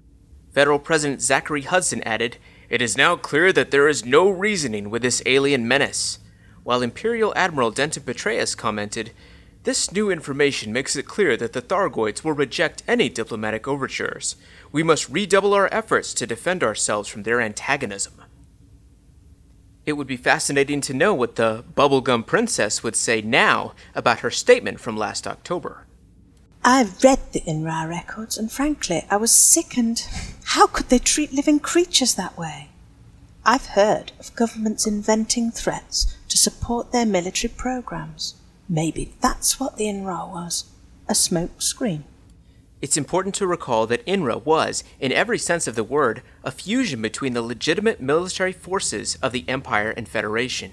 [0.54, 2.38] Federal President Zachary Hudson added,
[2.70, 6.18] It is now clear that there is no reasoning with this alien menace.
[6.62, 9.12] while Imperial Admiral Denton Patreus commented,
[9.66, 14.36] This new information makes it clear that the Thargoids will reject any diplomatic overtures.
[14.70, 18.14] We must redouble our efforts to defend ourselves from their antagonism.
[19.84, 24.30] It would be fascinating to know what the Bubblegum Princess would say now about her
[24.30, 25.84] statement from last October.
[26.62, 30.06] I've read the INRA records, and frankly, I was sickened.
[30.44, 32.68] How could they treat living creatures that way?
[33.44, 38.36] I've heard of governments inventing threats to support their military programs.
[38.68, 40.64] Maybe that's what the INRA was
[41.08, 42.04] a smoke screen.
[42.82, 47.00] It's important to recall that INRA was, in every sense of the word, a fusion
[47.00, 50.72] between the legitimate military forces of the Empire and Federation.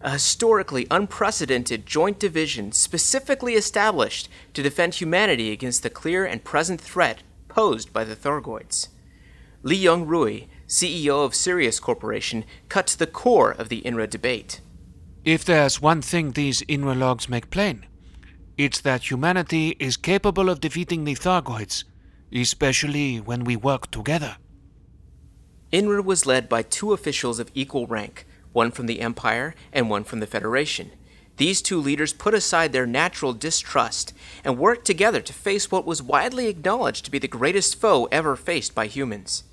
[0.00, 6.80] A historically unprecedented joint division specifically established to defend humanity against the clear and present
[6.80, 8.88] threat posed by the Thargoids.
[9.64, 14.60] Li Yong-Rui, CEO of Sirius Corporation, cut to the core of the INRA debate.
[15.28, 17.84] If there's one thing these INRA logs make plain,
[18.56, 21.84] it's that humanity is capable of defeating the Thargoids,
[22.32, 24.38] especially when we work together.
[25.70, 30.02] INRA was led by two officials of equal rank, one from the Empire and one
[30.02, 30.92] from the Federation.
[31.36, 36.02] These two leaders put aside their natural distrust and worked together to face what was
[36.02, 39.44] widely acknowledged to be the greatest foe ever faced by humans.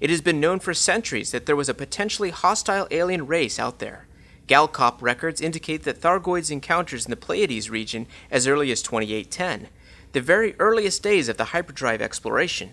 [0.00, 3.78] It has been known for centuries that there was a potentially hostile alien race out
[3.78, 4.07] there.
[4.48, 9.68] Galcop records indicate that Thargoids encounters in the Pleiades region as early as 2810,
[10.12, 12.72] the very earliest days of the hyperdrive exploration.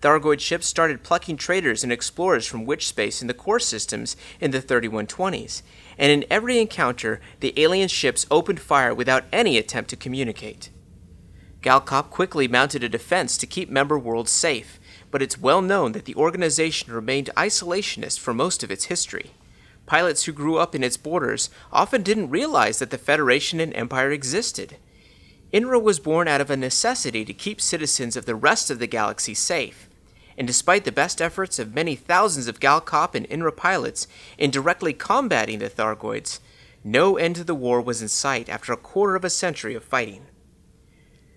[0.00, 4.52] Thargoid ships started plucking traders and explorers from witch space in the core systems in
[4.52, 5.62] the 3120s,
[5.98, 10.70] and in every encounter, the alien ships opened fire without any attempt to communicate.
[11.62, 14.78] Galcop quickly mounted a defense to keep member worlds safe,
[15.10, 19.32] but it's well known that the organization remained isolationist for most of its history.
[19.86, 24.10] Pilots who grew up in its borders often didn't realize that the Federation and Empire
[24.10, 24.76] existed.
[25.52, 28.88] INRA was born out of a necessity to keep citizens of the rest of the
[28.88, 29.88] galaxy safe.
[30.36, 34.92] And despite the best efforts of many thousands of Galcop and INRA pilots in directly
[34.92, 36.40] combating the Thargoids,
[36.82, 39.84] no end to the war was in sight after a quarter of a century of
[39.84, 40.26] fighting.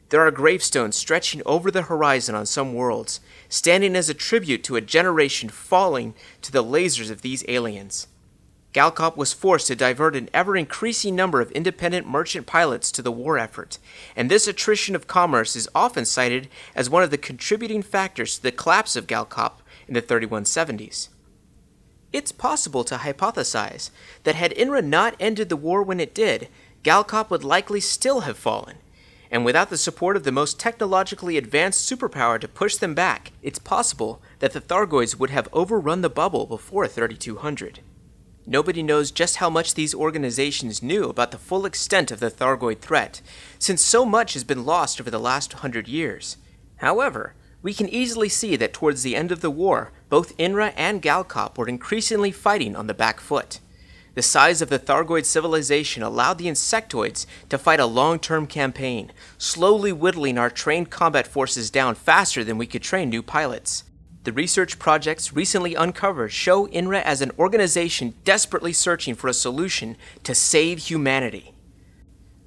[0.09, 4.75] There are gravestones stretching over the horizon on some worlds, standing as a tribute to
[4.75, 8.07] a generation falling to the lasers of these aliens.
[8.71, 13.11] Galcop was forced to divert an ever increasing number of independent merchant pilots to the
[13.11, 13.79] war effort,
[14.15, 18.43] and this attrition of commerce is often cited as one of the contributing factors to
[18.43, 19.53] the collapse of Galcop
[19.87, 21.09] in the 3170s.
[22.13, 23.89] It's possible to hypothesize
[24.23, 26.47] that had INRA not ended the war when it did,
[26.83, 28.77] Galcop would likely still have fallen.
[29.31, 33.59] And without the support of the most technologically advanced superpower to push them back, it's
[33.59, 37.79] possible that the Thargoids would have overrun the bubble before 3200.
[38.51, 42.79] Nobody knows just how much these organizations knew about the full extent of the Thargoid
[42.79, 43.21] threat,
[43.59, 46.35] since so much has been lost over the last hundred years.
[46.77, 50.99] However, we can easily see that towards the end of the war, both INRA and
[50.99, 53.59] Galcop were increasingly fighting on the back foot.
[54.15, 59.11] The size of the Thargoid civilization allowed the insectoids to fight a long term campaign,
[59.37, 63.83] slowly whittling our trained combat forces down faster than we could train new pilots.
[64.29, 69.97] The research projects recently uncovered show INRA as an organization desperately searching for a solution
[70.23, 71.55] to save humanity.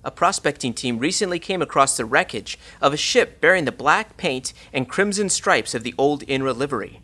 [0.04, 4.52] A prospecting team recently came across the wreckage of a ship bearing the black paint
[4.72, 7.00] and crimson stripes of the old INRA livery.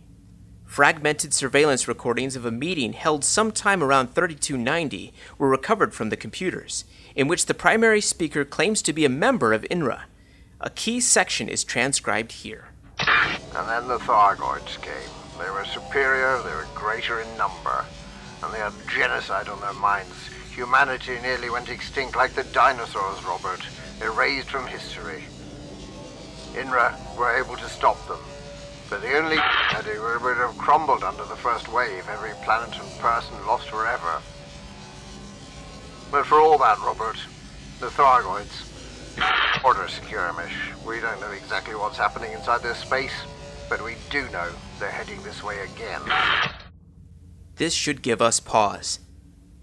[0.64, 6.84] Fragmented surveillance recordings of a meeting held sometime around 3290 were recovered from the computers,
[7.16, 10.02] in which the primary speaker claims to be a member of INRA.
[10.60, 12.68] A key section is transcribed here.
[13.00, 15.10] And then the Thargoids came.
[15.38, 17.84] They were superior, they were greater in number,
[18.42, 20.28] and they had genocide on their minds.
[20.54, 23.60] Humanity nearly went extinct like the dinosaurs, Robert,
[24.02, 25.22] erased from history.
[26.54, 28.18] INRA were able to stop them,
[28.90, 33.34] but the only humanity would have crumbled under the first wave, every planet and person
[33.46, 34.20] lost forever.
[36.10, 37.18] But for all that, Robert,
[37.80, 38.64] the Thargoids,
[39.64, 40.54] Order Skirmish.
[40.86, 43.12] We don't know exactly what's happening inside their space,
[43.68, 46.00] but we do know they're heading this way again.
[47.56, 49.00] This should give us pause.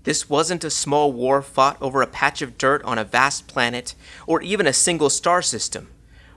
[0.03, 3.95] This wasn't a small war fought over a patch of dirt on a vast planet,
[4.27, 5.89] or even a single star system.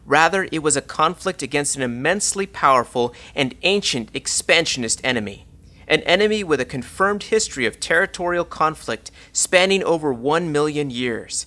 [0.07, 5.47] Rather, it was a conflict against an immensely powerful and ancient expansionist enemy.
[5.87, 11.47] An enemy with a confirmed history of territorial conflict spanning over one million years.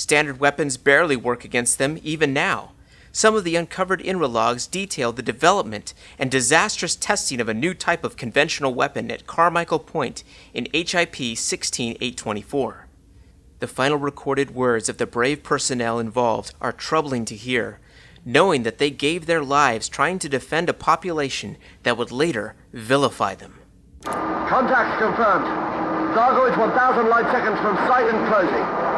[0.00, 2.72] Standard weapons barely work against them even now.
[3.12, 7.74] some of the uncovered INRA logs detail the development and disastrous testing of a new
[7.74, 10.24] type of conventional weapon at Carmichael Point
[10.54, 12.86] in HIP 16824.
[13.58, 17.78] The final recorded words of the brave personnel involved are troubling to hear,
[18.24, 23.34] knowing that they gave their lives trying to defend a population that would later vilify
[23.34, 23.58] them.
[24.04, 25.44] Contact confirmed.
[26.16, 28.89] Thargoids 1,000 light seconds from sight and closing.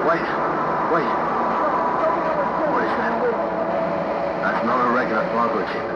[0.00, 0.24] Wait,
[0.96, 1.10] wait.
[2.72, 3.12] What is that?
[4.40, 5.86] That's not a regular cargo ship.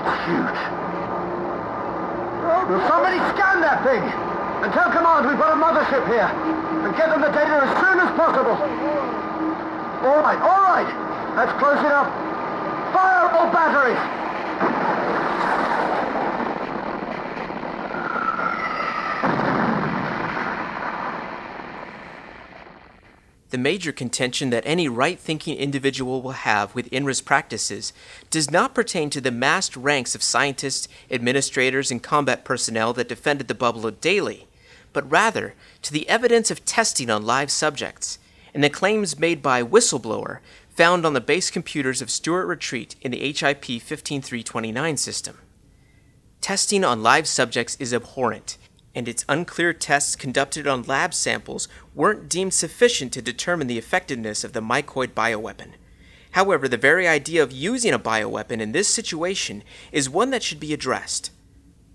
[0.00, 0.60] It's huge.
[2.72, 4.00] Will somebody scan that thing?
[4.00, 6.24] And tell command we've got a mothership here.
[6.24, 8.56] And get them the data as soon as possible.
[8.56, 10.88] All right, all right.
[11.36, 12.08] That's close enough.
[12.96, 14.00] Fire all batteries.
[23.50, 27.92] The major contention that any right thinking individual will have with INRA's practices
[28.28, 33.46] does not pertain to the massed ranks of scientists, administrators, and combat personnel that defended
[33.46, 34.48] the bubble daily,
[34.92, 38.18] but rather to the evidence of testing on live subjects
[38.56, 40.38] and the claims made by whistleblower
[40.70, 45.38] found on the base computers of Stewart Retreat in the HIP 15329 system.
[46.40, 48.56] Testing on live subjects is abhorrent
[48.96, 54.42] and its unclear tests conducted on lab samples weren't deemed sufficient to determine the effectiveness
[54.42, 55.72] of the mycoid bioweapon.
[56.32, 59.62] However, the very idea of using a bioweapon in this situation
[59.92, 61.30] is one that should be addressed.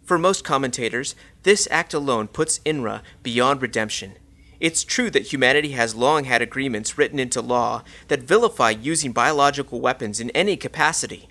[0.04, 4.14] For most commentators, this act alone puts INRA beyond redemption.
[4.60, 9.82] It's true that humanity has long had agreements written into law that vilify using biological
[9.82, 11.31] weapons in any capacity.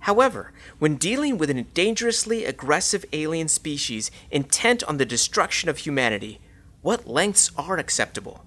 [0.00, 6.40] However, when dealing with a dangerously aggressive alien species intent on the destruction of humanity,
[6.80, 8.44] what lengths are acceptable?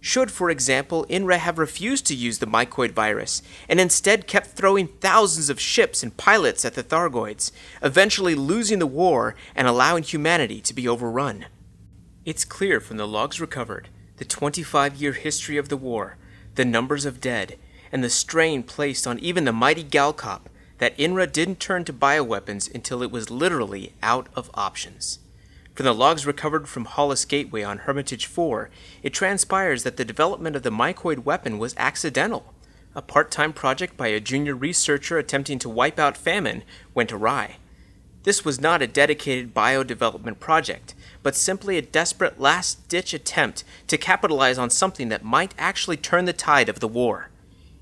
[0.00, 4.88] Should, for example, INRA have refused to use the mycoid virus and instead kept throwing
[4.88, 10.60] thousands of ships and pilots at the Thargoids, eventually losing the war and allowing humanity
[10.62, 11.46] to be overrun?
[12.24, 16.16] It's clear from the logs recovered, the 25 year history of the war,
[16.54, 17.58] the numbers of dead,
[17.90, 20.48] and the strain placed on even the mighty Galcop
[20.78, 25.18] that INRA didn't turn to bioweapons until it was literally out of options.
[25.74, 28.70] From the logs recovered from Hollis Gateway on Hermitage 4,
[29.02, 32.54] it transpires that the development of the mycoid weapon was accidental.
[32.94, 36.62] A part time project by a junior researcher attempting to wipe out famine
[36.94, 37.56] went awry.
[38.22, 43.98] This was not a dedicated biodevelopment project, but simply a desperate last ditch attempt to
[43.98, 47.30] capitalize on something that might actually turn the tide of the war.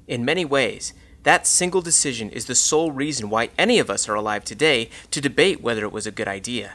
[0.09, 4.15] In many ways, that single decision is the sole reason why any of us are
[4.15, 6.75] alive today to debate whether it was a good idea.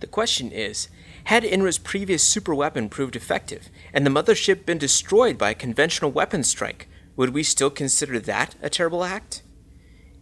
[0.00, 0.88] The question is
[1.24, 6.48] had INRA's previous superweapon proved effective, and the mothership been destroyed by a conventional weapons
[6.48, 9.42] strike, would we still consider that a terrible act?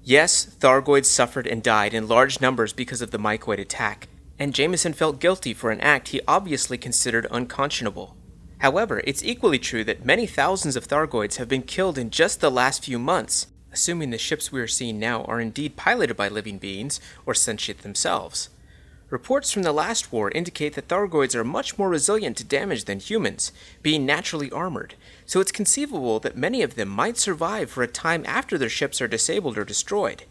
[0.02, 4.08] Yes, Thargoids suffered and died in large numbers because of the mycoid attack,
[4.38, 8.16] and Jameson felt guilty for an act he obviously considered unconscionable.
[8.60, 12.50] However, it's equally true that many thousands of Thargoids have been killed in just the
[12.50, 16.58] last few months, assuming the ships we are seeing now are indeed piloted by living
[16.58, 18.50] beings or sentient themselves.
[19.08, 23.00] Reports from the last war indicate that Thargoids are much more resilient to damage than
[23.00, 23.50] humans,
[23.82, 28.24] being naturally armored, so it's conceivable that many of them might survive for a time
[28.26, 30.24] after their ships are disabled or destroyed.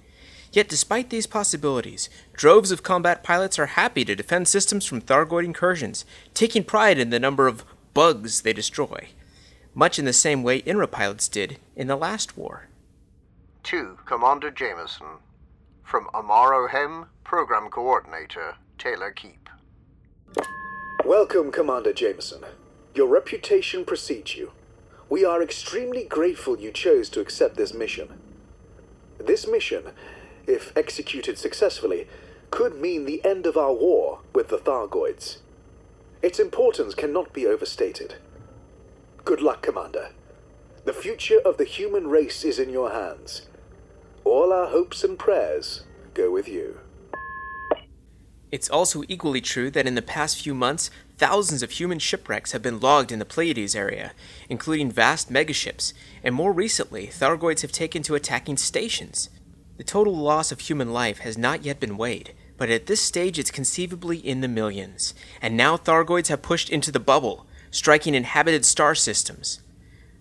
[0.51, 5.45] Yet, despite these possibilities, droves of combat pilots are happy to defend systems from Thargoid
[5.45, 9.09] incursions, taking pride in the number of bugs they destroy,
[9.73, 12.67] much in the same way INRA pilots did in the last war.
[13.63, 15.07] To Commander Jameson.
[15.83, 19.49] From Amaro Hem, Program Coordinator, Taylor Keep.
[21.05, 22.43] Welcome, Commander Jameson.
[22.93, 24.51] Your reputation precedes you.
[25.09, 28.19] We are extremely grateful you chose to accept this mission.
[29.17, 29.93] This mission,
[30.45, 32.07] if executed successfully,
[32.51, 35.37] could mean the end of our war with the Thargoids.
[36.21, 38.15] Its importance cannot be overstated.
[39.23, 40.09] Good luck, Commander.
[40.85, 43.47] The future of the human race is in your hands.
[44.25, 45.83] All our hopes and prayers
[46.13, 46.79] go with you.
[48.51, 52.63] It's also equally true that in the past few months, thousands of human shipwrecks have
[52.63, 54.13] been logged in the Pleiades area,
[54.49, 55.93] including vast megaships,
[56.23, 59.29] and more recently, Thargoids have taken to attacking stations.
[59.77, 63.39] The total loss of human life has not yet been weighed, but at this stage
[63.39, 68.65] it's conceivably in the millions, and now Thargoids have pushed into the bubble, striking inhabited
[68.65, 69.61] star systems.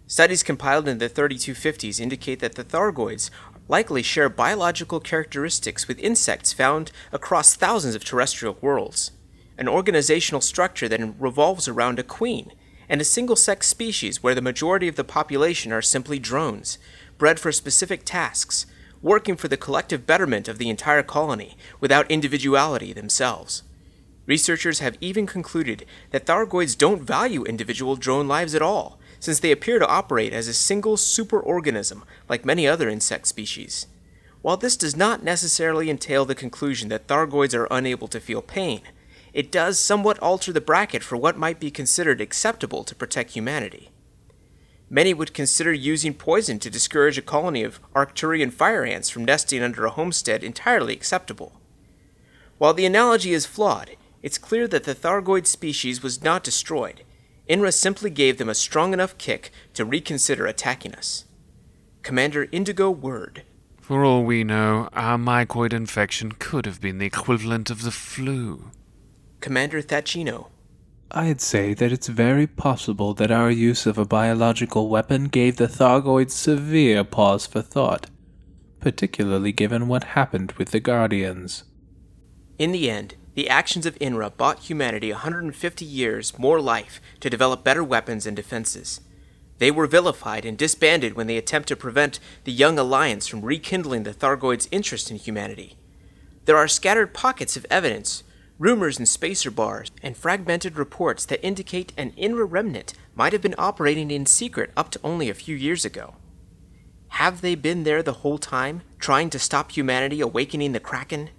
[0.06, 3.28] Studies compiled in the 3250s indicate that the Thargoids
[3.69, 9.10] likely share biological characteristics with insects found across thousands of terrestrial worlds,
[9.59, 12.52] an organizational structure that revolves around a queen,
[12.89, 16.78] and a single sex species where the majority of the population are simply drones,
[17.19, 18.65] bred for specific tasks,
[19.02, 23.62] working for the collective betterment of the entire colony without individuality themselves.
[24.26, 29.50] Researchers have even concluded that Thargoids don't value individual drone lives at all, since they
[29.50, 33.86] appear to operate as a single superorganism like many other insect species.
[34.42, 38.82] While this does not necessarily entail the conclusion that Thargoids are unable to feel pain,
[39.32, 43.90] it does somewhat alter the bracket for what might be considered acceptable to protect humanity.
[44.90, 49.62] Many would consider using poison to discourage a colony of Arcturian fire ants from nesting
[49.62, 51.60] under a homestead entirely acceptable.
[52.56, 57.05] While the analogy is flawed, it's clear that the Thargoid species was not destroyed.
[57.48, 61.24] INRA simply gave them a strong enough kick to reconsider attacking us.
[62.02, 63.43] Commander Indigo Word.
[63.81, 68.70] For all we know, our mycoid infection could have been the equivalent of the flu.
[69.40, 70.48] Commander Thachino.
[71.10, 75.66] I'd say that it's very possible that our use of a biological weapon gave the
[75.66, 78.10] Thargoids severe pause for thought,
[78.80, 81.64] particularly given what happened with the Guardians.
[82.59, 87.64] In the end, the actions of INRA bought humanity 150 years more life to develop
[87.64, 89.01] better weapons and defenses.
[89.59, 94.02] They were vilified and disbanded when they attempt to prevent the Young Alliance from rekindling
[94.02, 95.78] the Thargoids' interest in humanity.
[96.44, 98.24] There are scattered pockets of evidence
[98.59, 103.55] rumors in spacer bars, and fragmented reports that indicate an INRA remnant might have been
[103.56, 106.16] operating in secret up to only a few years ago.
[107.12, 111.30] Have they been there the whole time, trying to stop humanity awakening the Kraken?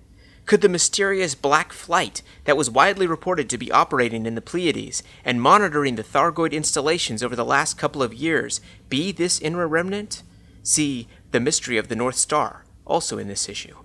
[0.46, 5.04] Could the mysterious Black Flight that was widely reported to be operating in the Pleiades
[5.24, 10.24] and monitoring the Thargoid installations over the last couple of years be this INRA remnant?
[10.64, 13.76] See The Mystery of the North Star, also in this issue.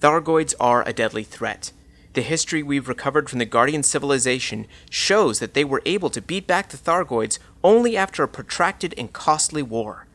[0.00, 1.72] Thargoids are a deadly threat,
[2.16, 6.46] the history we've recovered from the Guardian civilization shows that they were able to beat
[6.46, 10.06] back the Thargoids only after a protracted and costly war.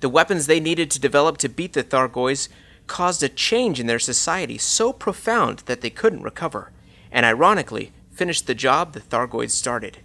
[0.00, 2.48] The weapons they needed to develop to beat the Thargoids
[2.88, 6.72] caused a change in their society so profound that they couldn't recover,
[7.12, 9.98] and ironically, finished the job the Thargoids started.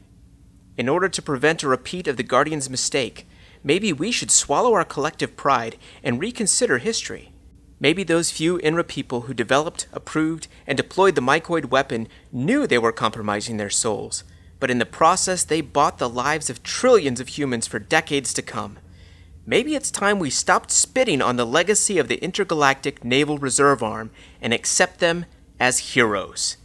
[0.78, 3.28] In order to prevent a repeat of the Guardian's mistake,
[3.64, 7.29] maybe we should swallow our collective pride and reconsider history.
[7.80, 12.78] Maybe those few INRA people who developed, approved, and deployed the mycoid weapon knew they
[12.78, 14.24] were compromising their souls,
[14.60, 18.42] but in the process they bought the lives of trillions of humans for decades to
[18.42, 18.80] come.
[19.46, 24.12] Maybe it's time we stopped spitting on the legacy of the Intergalactic Naval Reserve Arm
[24.42, 25.26] and accept them
[25.60, 26.58] as heroes.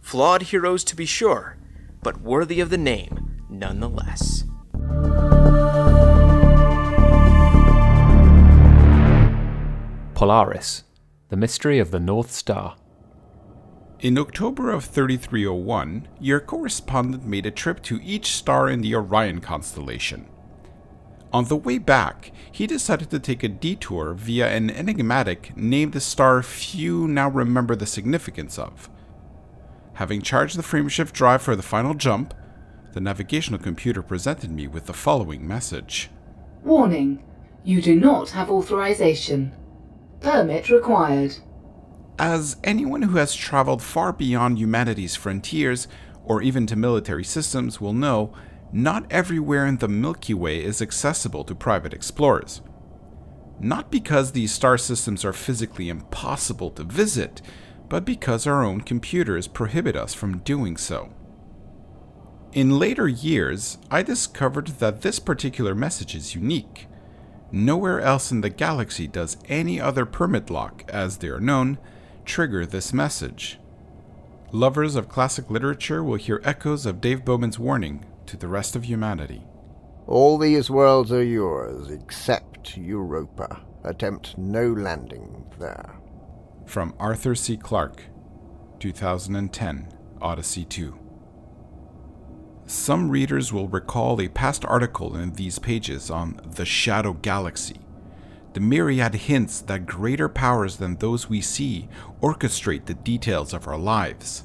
[0.00, 1.56] Flawed heroes to be sure,
[2.02, 4.44] but worthy of the name nonetheless.
[10.22, 10.84] Polaris,
[11.30, 12.76] The Mystery of the North Star.
[13.98, 19.40] In October of 3301, your correspondent made a trip to each star in the Orion
[19.40, 20.28] constellation.
[21.32, 26.40] On the way back, he decided to take a detour via an enigmatic named star
[26.44, 28.88] few now remember the significance of.
[29.94, 32.32] Having charged the frameshift drive for the final jump,
[32.92, 36.10] the navigational computer presented me with the following message
[36.62, 37.24] Warning,
[37.64, 39.56] you do not have authorization.
[40.22, 41.36] Permit required.
[42.18, 45.88] As anyone who has traveled far beyond humanity's frontiers,
[46.24, 48.32] or even to military systems, will know,
[48.72, 52.62] not everywhere in the Milky Way is accessible to private explorers.
[53.60, 57.42] Not because these star systems are physically impossible to visit,
[57.88, 61.12] but because our own computers prohibit us from doing so.
[62.52, 66.86] In later years, I discovered that this particular message is unique.
[67.54, 71.76] Nowhere else in the galaxy does any other permit lock, as they are known,
[72.24, 73.58] trigger this message.
[74.52, 78.84] Lovers of classic literature will hear echoes of Dave Bowman's warning to the rest of
[78.84, 79.42] humanity.
[80.06, 83.60] All these worlds are yours except Europa.
[83.84, 85.96] Attempt no landing there.
[86.64, 87.56] From Arthur C.
[87.56, 88.04] Clarke,
[88.78, 89.88] 2010,
[90.22, 91.01] Odyssey 2.
[92.72, 97.80] Some readers will recall a past article in these pages on the Shadow Galaxy,
[98.54, 101.90] the myriad hints that greater powers than those we see
[102.22, 104.44] orchestrate the details of our lives.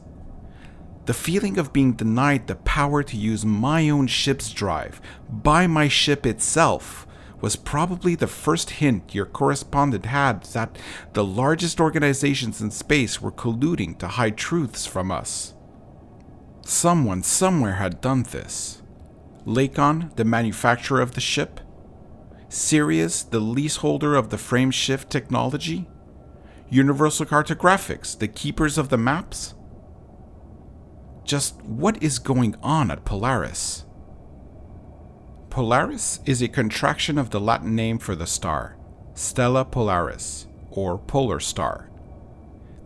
[1.05, 4.99] The feeling of being denied the power to use my own ship's drive
[5.29, 7.07] by my ship itself
[7.39, 10.77] was probably the first hint your correspondent had that
[11.13, 15.53] the largest organizations in space were colluding to hide truths from us.
[16.68, 18.81] Someone somewhere had done this.
[19.45, 21.61] Lakon, the manufacturer of the ship?
[22.49, 25.88] Sirius, the leaseholder of the frameshift technology?
[26.69, 29.56] Universal Cartographics, the keepers of the maps?
[31.23, 33.85] Just what is going on at Polaris?
[35.49, 38.76] Polaris is a contraction of the Latin name for the star,
[39.14, 41.89] Stella Polaris, or polar star.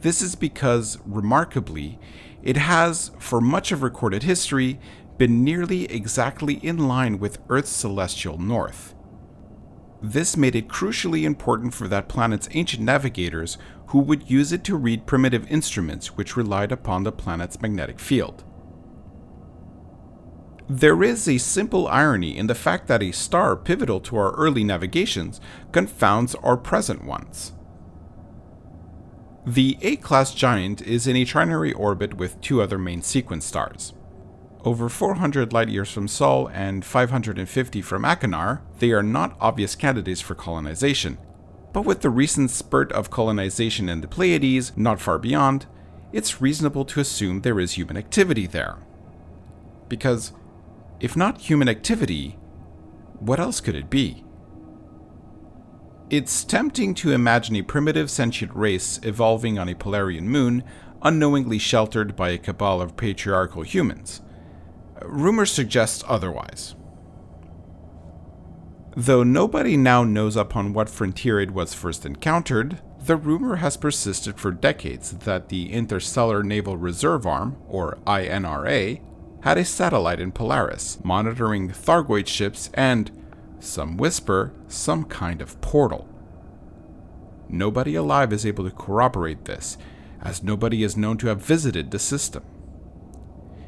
[0.02, 2.00] This is because, remarkably,
[2.44, 4.80] it has, for much of recorded history,
[5.18, 8.96] been nearly exactly in line with Earth's celestial north.
[10.02, 13.58] This made it crucially important for that planet's ancient navigators
[13.88, 18.44] who would use it to read primitive instruments which relied upon the planet's magnetic field.
[20.68, 24.64] There is a simple irony in the fact that a star pivotal to our early
[24.64, 25.42] navigations
[25.72, 27.52] confounds our present ones.
[29.46, 33.94] The A class giant is in a trinary orbit with two other main sequence stars.
[34.64, 40.22] Over 400 light years from Sol and 550 from Achenar, they are not obvious candidates
[40.22, 41.18] for colonization.
[41.74, 45.66] But with the recent spurt of colonization in the Pleiades not far beyond,
[46.14, 48.78] it's reasonable to assume there is human activity there.
[49.90, 50.34] Because
[51.00, 52.38] if not human activity,
[53.20, 54.24] what else could it be?
[56.12, 60.62] It's tempting to imagine a primitive sentient race evolving on a Polarian moon,
[61.02, 64.22] unknowingly sheltered by a cabal of patriarchal humans.
[65.04, 66.76] Rumor suggests otherwise.
[68.98, 74.38] Though nobody now knows upon what frontier it was first encountered, the rumor has persisted
[74.38, 79.00] for decades that the Interstellar Naval Reserve Arm, or INRA,
[79.44, 83.10] had a satellite in Polaris, monitoring Thargoid ships and,
[83.62, 86.08] some whisper, some kind of portal.
[87.50, 89.78] Nobody alive is able to corroborate this,
[90.22, 92.44] as nobody is known to have visited the system.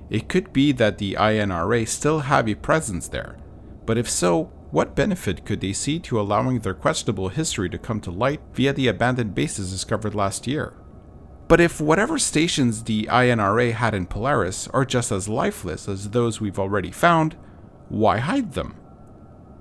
[0.10, 3.38] It could be that the INRA still have a presence there,
[3.86, 8.02] but if so, what benefit could they see to allowing their questionable history to come
[8.02, 10.74] to light via the abandoned bases discovered last year?
[11.48, 16.42] But if whatever stations the INRA had in Polaris are just as lifeless as those
[16.42, 17.36] we've already found,
[17.90, 18.76] why hide them?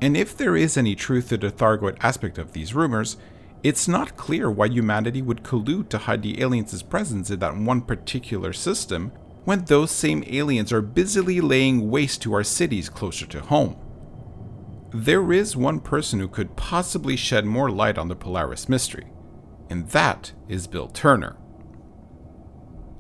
[0.03, 3.17] And if there is any truth to the Thargoid aspect of these rumors,
[3.63, 7.83] it's not clear why humanity would collude to hide the aliens' presence in that one
[7.83, 9.13] particular system
[9.45, 13.77] when those same aliens are busily laying waste to our cities closer to home.
[14.93, 19.07] There is one person who could possibly shed more light on the Polaris mystery,
[19.71, 21.37] and that is Bill Turner.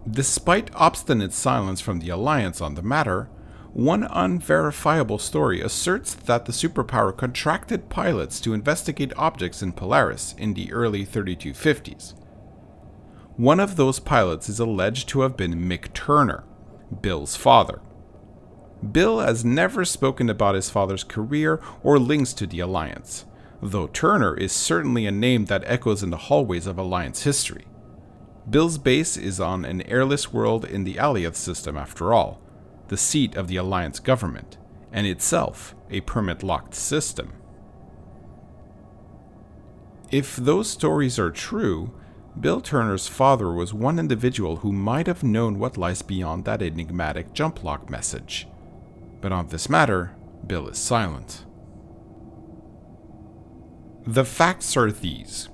[0.09, 3.29] Despite obstinate silence from the Alliance on the matter,
[3.73, 10.53] one unverifiable story asserts that the superpower contracted pilots to investigate objects in Polaris in
[10.53, 12.15] the early 3250s.
[13.37, 16.45] One of those pilots is alleged to have been Mick Turner,
[17.01, 17.81] Bill's father.
[18.91, 23.25] Bill has never spoken about his father's career or links to the Alliance,
[23.63, 27.65] though Turner is certainly a name that echoes in the hallways of Alliance history.
[28.51, 32.43] Bill's base is on an airless world in the Alioth system, after all,
[32.93, 34.59] the seat of the Alliance government,
[34.93, 37.33] and itself a permit locked system.
[40.11, 41.99] If those stories are true,
[42.39, 47.33] Bill Turner's father was one individual who might have known what lies beyond that enigmatic
[47.33, 48.47] jump lock message.
[49.23, 50.15] But on this matter,
[50.47, 51.47] Bill is silent.
[54.07, 55.49] The facts are these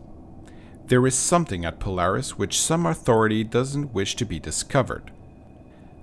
[0.86, 5.12] there is something at Polaris which some authority doesn't wish to be discovered.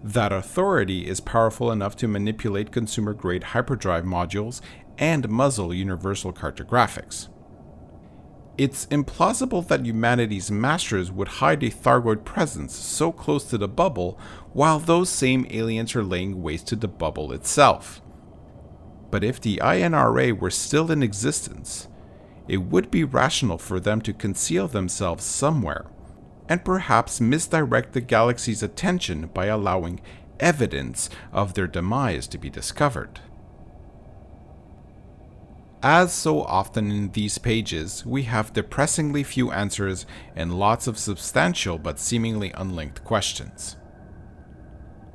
[0.04, 4.62] That authority is powerful enough to manipulate consumer grade hyperdrive modules
[4.98, 7.30] and muzzle universal cartographics.
[8.58, 14.18] It's implausible that humanity's masters would hide a Thargoid presence so close to the bubble
[14.54, 18.02] while those same aliens are laying waste to the bubble itself.
[19.12, 21.90] But if the INRA were still in existence,
[22.48, 25.88] it would be rational for them to conceal themselves somewhere,
[26.48, 30.02] and perhaps misdirect the galaxy's attention by allowing
[30.40, 33.20] evidence of their demise to be discovered.
[35.82, 40.06] As so often in these pages, we have depressingly few answers
[40.36, 43.76] and lots of substantial but seemingly unlinked questions.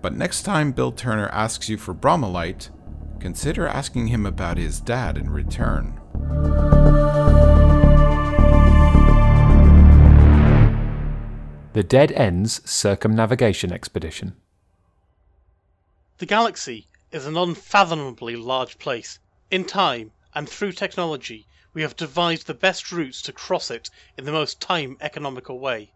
[0.01, 2.71] But next time Bill Turner asks you for bromelite,
[3.19, 6.01] consider asking him about his dad in return.
[11.81, 14.37] The Dead Ends Circumnavigation Expedition.
[16.19, 19.19] The galaxy is an unfathomably large place.
[19.51, 23.89] In time and through technology, we have devised the best routes to cross it
[24.19, 25.95] in the most time economical way.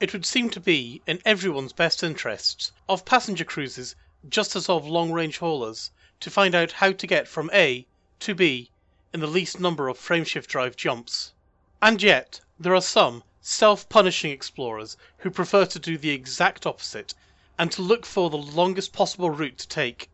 [0.00, 3.96] It would seem to be in everyone's best interests, of passenger cruises
[4.26, 5.90] just as of long range haulers,
[6.20, 7.86] to find out how to get from A
[8.20, 8.70] to B
[9.12, 11.34] in the least number of frameshift drive jumps.
[11.82, 17.14] And yet, there are some self punishing explorers who prefer to do the exact opposite
[17.56, 20.10] and to look for the longest possible route to take.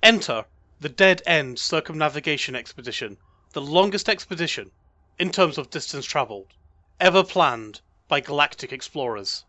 [0.00, 0.44] Enter
[0.78, 3.18] the Dead End Circumnavigation Expedition,
[3.52, 4.70] the longest expedition,
[5.18, 6.54] in terms of distance travelled,
[7.00, 9.44] ever planned by galactic explorers.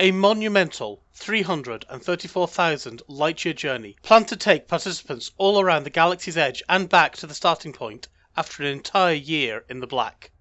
[0.00, 6.64] A monumental 334,000 light year journey planned to take participants all around the galaxy's edge
[6.68, 10.32] and back to the starting point after an entire year in the black.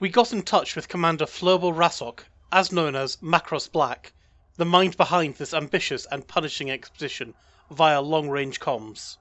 [0.00, 2.20] We got in touch with Commander Flobel Rassok,
[2.50, 4.14] as known as Macross Black,
[4.56, 7.34] the mind behind this ambitious and punishing expedition,
[7.70, 9.18] via long range comms.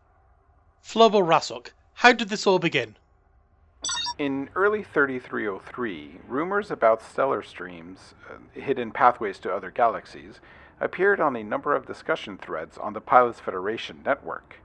[0.82, 2.96] Flobel Rassok, how did this all begin?
[4.18, 10.40] In early 3303, rumors about stellar streams, uh, hidden pathways to other galaxies,
[10.80, 14.62] appeared on a number of discussion threads on the Pilots Federation network.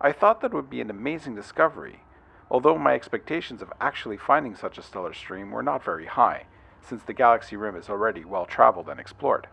[0.00, 2.00] I thought that would be an amazing discovery,
[2.50, 6.46] although my expectations of actually finding such a stellar stream were not very high,
[6.80, 9.48] since the galaxy rim is already well traveled and explored.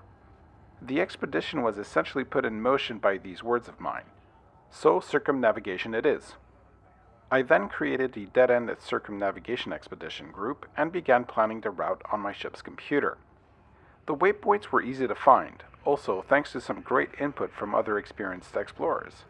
[0.82, 4.06] The expedition was essentially put in motion by these words of mine.
[4.70, 6.36] So circumnavigation it is.
[7.32, 12.20] I then created the Dead End Circumnavigation Expedition group and began planning the route on
[12.20, 13.18] my ship's computer.
[14.06, 18.56] The waypoints were easy to find, also thanks to some great input from other experienced
[18.56, 19.24] explorers.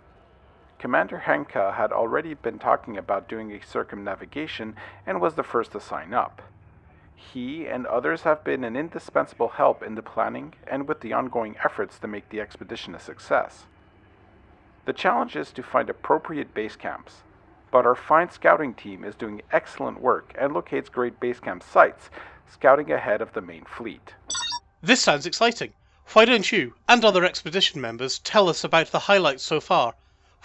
[0.80, 4.76] Commander Henka had already been talking about doing a circumnavigation
[5.06, 6.42] and was the first to sign up.
[7.16, 11.56] He and others have been an indispensable help in the planning and with the ongoing
[11.64, 13.66] efforts to make the expedition a success.
[14.86, 17.24] The challenge is to find appropriate base camps,
[17.72, 22.10] but our fine scouting team is doing excellent work and locates great base camp sites,
[22.52, 24.14] scouting ahead of the main fleet.
[24.82, 25.74] This sounds exciting.
[26.12, 29.96] Why don't you and other expedition members tell us about the highlights so far?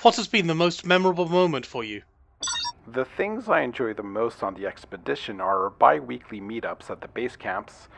[0.03, 2.03] What has been the most memorable moment for you?
[2.87, 7.01] The things I enjoy the most on the expedition are our bi weekly meetups at
[7.01, 7.89] the base camps,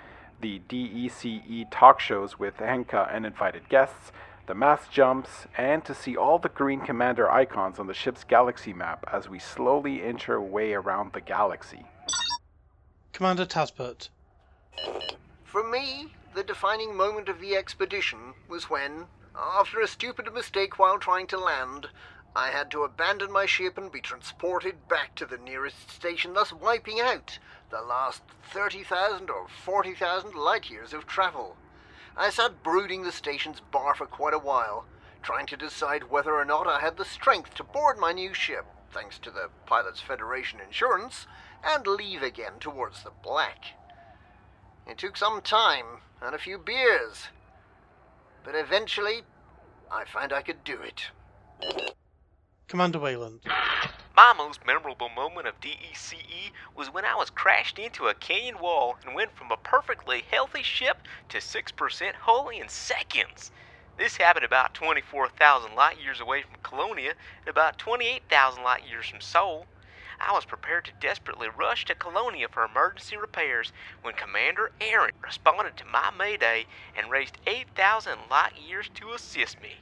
[0.41, 4.13] the DECE talk shows with Henka and invited guests,
[4.47, 8.73] the mass jumps, and to see all the Green Commander icons on the ship's galaxy
[8.73, 11.85] map as we slowly inch our way around the galaxy.
[13.13, 14.09] Commander Tasbert.
[15.45, 19.05] For me, the defining moment of the expedition was when,
[19.37, 21.89] after a stupid mistake while trying to land,
[22.35, 26.53] I had to abandon my ship and be transported back to the nearest station, thus
[26.53, 27.39] wiping out
[27.71, 31.57] the last 30,000 or 40,000 light years of travel.
[32.17, 34.87] I sat brooding the station's bar for quite a while,
[35.23, 38.67] trying to decide whether or not I had the strength to board my new ship,
[38.91, 41.27] thanks to the Pilots Federation insurance,
[41.63, 43.77] and leave again towards the black.
[44.87, 47.29] It took some time and a few beers,
[48.45, 49.23] but eventually
[49.91, 51.09] I found I could do it.
[52.69, 53.41] Commander Wayland.
[54.15, 58.97] My most memorable moment of DECE was when I was crashed into a canyon wall
[59.05, 60.99] and went from a perfectly healthy ship
[61.31, 63.51] to 6% hull in seconds.
[63.97, 67.15] This happened about 24,000 light years away from Colonia
[67.45, 69.67] and about 28,000 light years from Sol.
[70.21, 73.73] I was prepared to desperately rush to Colonia for emergency repairs
[74.03, 76.67] when Commander Aaron responded to my mayday
[76.97, 79.77] and raised 8,000 light years to assist me.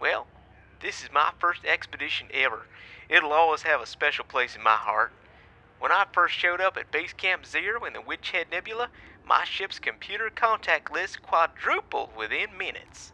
[0.00, 0.26] Well,
[0.80, 2.66] this is my first expedition ever.
[3.08, 5.12] It'll always have a special place in my heart.
[5.78, 8.88] When I first showed up at Base Camp Zero in the Witchhead Nebula,
[9.26, 13.12] my ship's computer contact list quadrupled within minutes.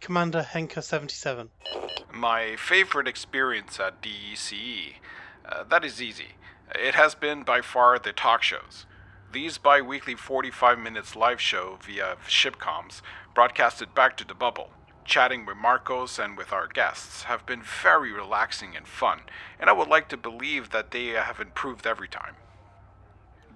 [0.00, 1.50] Commander Henker 77.
[2.12, 4.94] My favorite experience at DECE.
[5.46, 6.36] Uh, that is easy.
[6.74, 8.86] It has been by far the talk shows.
[9.32, 13.00] These bi weekly 45 minutes live show via shipcoms,
[13.34, 14.70] broadcasted back to the bubble,
[15.04, 19.20] chatting with Marcos and with our guests, have been very relaxing and fun,
[19.58, 22.36] and I would like to believe that they have improved every time.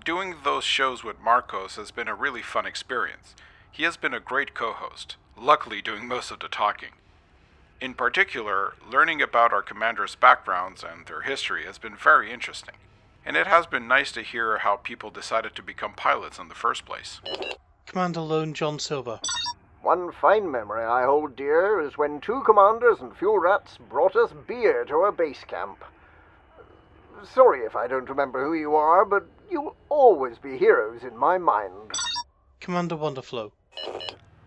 [0.04, 3.34] Doing those shows with Marcos has been a really fun experience.
[3.70, 6.90] He has been a great co host, luckily doing most of the talking.
[7.84, 12.76] In particular, learning about our commanders' backgrounds and their history has been very interesting,
[13.26, 16.54] and it has been nice to hear how people decided to become pilots in the
[16.54, 17.20] first place.
[17.84, 19.20] Commander Lone John Silver.
[19.82, 24.32] One fine memory I hold dear is when two commanders and fuel rats brought us
[24.48, 25.84] beer to our base camp.
[27.22, 31.36] Sorry if I don't remember who you are, but you'll always be heroes in my
[31.36, 31.92] mind.
[32.60, 33.52] Commander Wonderflow.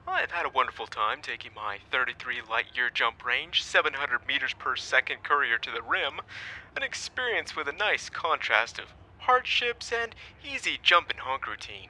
[0.09, 4.77] I've had a wonderful time taking my 33 light year jump range, 700 meters per
[4.77, 6.21] second courier to the rim,
[6.77, 11.89] an experience with a nice contrast of hardships and easy jump and honk routine.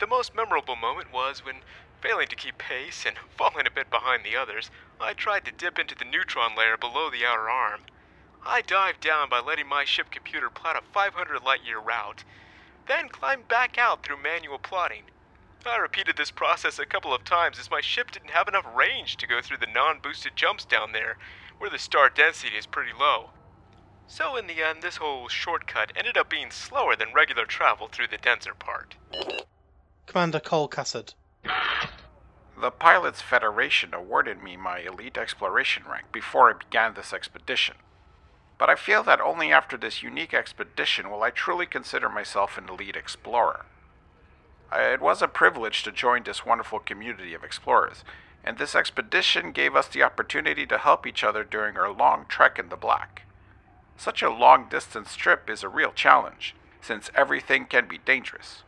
[0.00, 1.62] The most memorable moment was when,
[2.00, 4.68] failing to keep pace and falling a bit behind the others,
[5.00, 7.82] I tried to dip into the neutron layer below the outer arm.
[8.44, 12.24] I dived down by letting my ship computer plot a 500 light year route,
[12.88, 15.04] then climbed back out through manual plotting.
[15.66, 19.16] I repeated this process a couple of times as my ship didn't have enough range
[19.18, 21.16] to go through the non boosted jumps down there,
[21.58, 23.30] where the star density is pretty low.
[24.06, 28.08] So, in the end, this whole shortcut ended up being slower than regular travel through
[28.08, 28.96] the denser part.
[30.06, 31.14] Commander Cole Cassard.
[32.60, 37.76] The Pilots Federation awarded me my elite exploration rank before I began this expedition.
[38.58, 42.68] But I feel that only after this unique expedition will I truly consider myself an
[42.68, 43.66] elite explorer.
[44.72, 48.04] Uh, it was a privilege to join this wonderful community of explorers,
[48.42, 52.58] and this expedition gave us the opportunity to help each other during our long trek
[52.58, 53.22] in the black.
[53.98, 58.62] Such a long distance trip is a real challenge, since everything can be dangerous.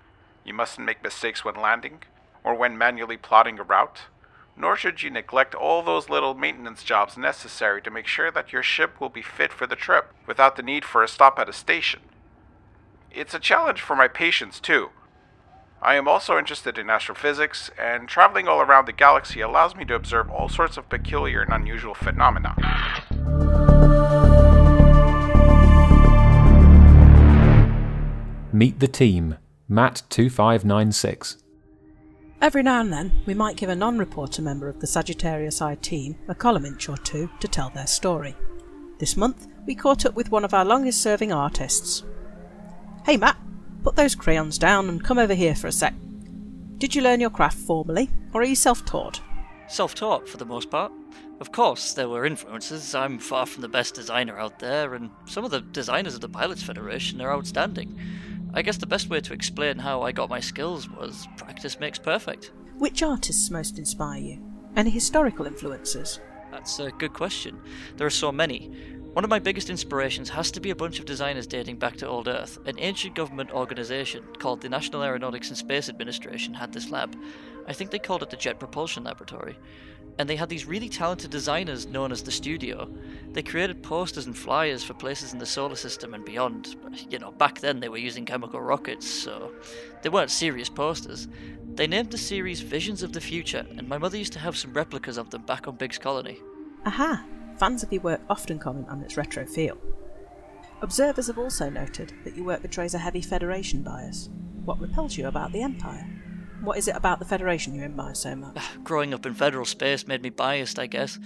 [0.45, 2.01] You mustn't make mistakes when landing,
[2.45, 4.03] or when manually plotting a route,
[4.57, 8.63] nor should you neglect all those little maintenance jobs necessary to make sure that your
[8.63, 11.53] ship will be fit for the trip without the need for a stop at a
[11.53, 12.01] station.
[13.11, 14.91] It's a challenge for my patience, too.
[15.85, 19.95] I am also interested in astrophysics, and traveling all around the galaxy allows me to
[19.95, 22.55] observe all sorts of peculiar and unusual phenomena.
[28.51, 29.37] Meet the team,
[29.71, 31.43] Matt2596.
[32.41, 35.75] Every now and then, we might give a non reporter member of the Sagittarius Eye
[35.75, 38.35] team a column inch or two to tell their story.
[39.01, 42.05] This month, we caught up with one of our longest serving artists.
[43.05, 43.37] Hey Matt,
[43.85, 45.95] put those crayons down and come over here for a sec.
[46.79, 49.21] Did you learn your craft formally, or are you self taught?
[49.69, 50.91] Self taught for the most part.
[51.39, 52.95] Of course, there were influences.
[52.95, 56.29] I'm far from the best designer out there, and some of the designers of the
[56.29, 57.99] Pilots Federation are outstanding.
[58.55, 61.99] I guess the best way to explain how I got my skills was practice makes
[61.99, 62.53] perfect.
[62.79, 64.43] Which artists most inspire you?
[64.77, 66.21] Any historical influences?
[66.51, 67.61] That's a good question.
[67.97, 68.71] There are so many.
[69.15, 72.09] One of my biggest inspirations has to be a bunch of designers dating back to
[72.09, 72.59] Old Earth.
[72.67, 77.17] An ancient government organization called the National Aeronautics and Space Administration had this lab.
[77.69, 79.57] I think they called it the Jet Propulsion Laboratory.
[80.19, 82.93] And they had these really talented designers known as the Studio.
[83.31, 86.75] They created posters and flyers for places in the solar system and beyond.
[87.09, 89.53] You know, back then they were using chemical rockets, so
[90.03, 91.29] they weren't serious posters.
[91.77, 94.73] They named the series Visions of the Future, and my mother used to have some
[94.73, 96.41] replicas of them back on Biggs Colony.
[96.85, 97.25] Aha!
[97.59, 99.79] Fans of your work often comment on its retro feel.
[100.83, 104.29] Observers have also noted that your work betrays a heavy Federation bias.
[104.65, 106.07] What repels you about the Empire?
[106.63, 108.59] What is it about the Federation you admire so much?
[108.85, 111.19] Growing up in federal space made me biased, I guess.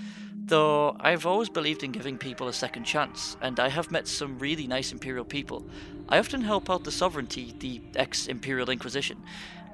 [0.45, 4.39] Though I've always believed in giving people a second chance, and I have met some
[4.39, 5.67] really nice Imperial people.
[6.09, 9.23] I often help out the Sovereignty, the ex Imperial Inquisition.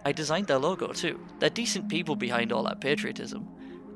[0.05, 1.21] I designed their logo too.
[1.39, 3.49] They're decent people behind all that patriotism.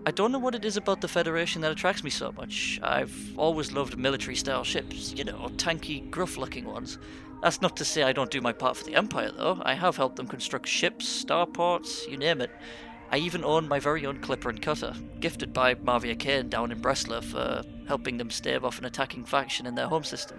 [0.08, 2.80] I don't know what it is about the Federation that attracts me so much.
[2.82, 6.96] I've always loved military style ships, you know, tanky, gruff looking ones.
[7.42, 9.60] That's not to say I don't do my part for the Empire, though.
[9.66, 12.50] I have helped them construct ships, starports, you name it.
[13.12, 16.80] I even own my very own clipper and cutter, gifted by Marvia Kane down in
[16.80, 20.38] Breslau for helping them stave off an attacking faction in their home system.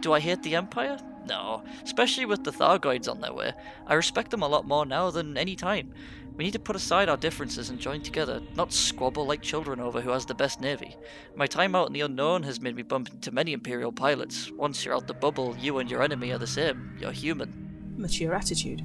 [0.00, 0.98] Do I hate the Empire?
[1.26, 3.52] No, especially with the Thargoids on their way.
[3.86, 5.92] I respect them a lot more now than any time.
[6.36, 10.00] We need to put aside our differences and join together, not squabble like children over
[10.00, 10.96] who has the best navy.
[11.36, 14.50] My time out in the unknown has made me bump into many Imperial pilots.
[14.50, 16.96] Once you're out the bubble, you and your enemy are the same.
[17.00, 17.94] You're human.
[17.96, 18.82] Mature attitude.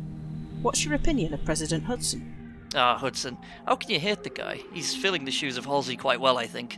[0.61, 2.67] What's your opinion of President Hudson?
[2.75, 3.35] Ah, Hudson.
[3.65, 4.61] How can you hate the guy?
[4.71, 6.77] He's filling the shoes of Halsey quite well, I think.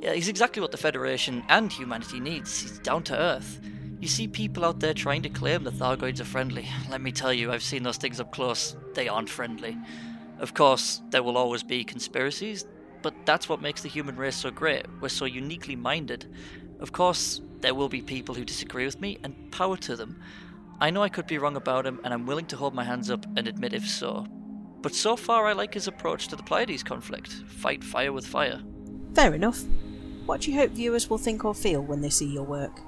[0.00, 2.60] Yeah, he's exactly what the Federation and humanity needs.
[2.60, 3.60] He's down to earth.
[4.00, 6.68] You see people out there trying to claim the Thargoids are friendly.
[6.88, 8.76] Let me tell you, I've seen those things up close.
[8.94, 9.76] They aren't friendly.
[10.38, 12.64] Of course, there will always be conspiracies,
[13.02, 14.86] but that's what makes the human race so great.
[15.00, 16.32] We're so uniquely minded.
[16.78, 20.20] Of course, there will be people who disagree with me, and power to them.
[20.80, 23.10] I know I could be wrong about him, and I'm willing to hold my hands
[23.10, 24.26] up and admit if so.
[24.80, 28.62] But so far, I like his approach to the Pleiades conflict fight fire with fire.
[29.14, 29.64] Fair enough.
[30.24, 32.80] What do you hope viewers will think or feel when they see your work?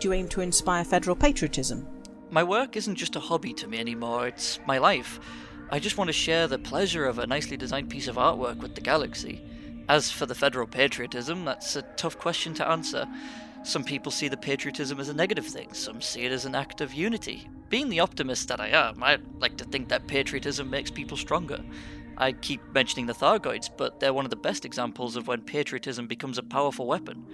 [0.00, 1.86] Do you aim to inspire federal patriotism?
[2.30, 5.20] My work isn't just a hobby to me anymore, it's my life.
[5.68, 8.74] I just want to share the pleasure of a nicely designed piece of artwork with
[8.74, 9.42] the galaxy.
[9.90, 13.06] As for the federal patriotism, that's a tough question to answer.
[13.62, 16.80] Some people see the patriotism as a negative thing, some see it as an act
[16.80, 17.46] of unity.
[17.68, 21.62] Being the optimist that I am, I like to think that patriotism makes people stronger.
[22.16, 26.06] I keep mentioning the Thargoids, but they're one of the best examples of when patriotism
[26.06, 27.26] becomes a powerful weapon.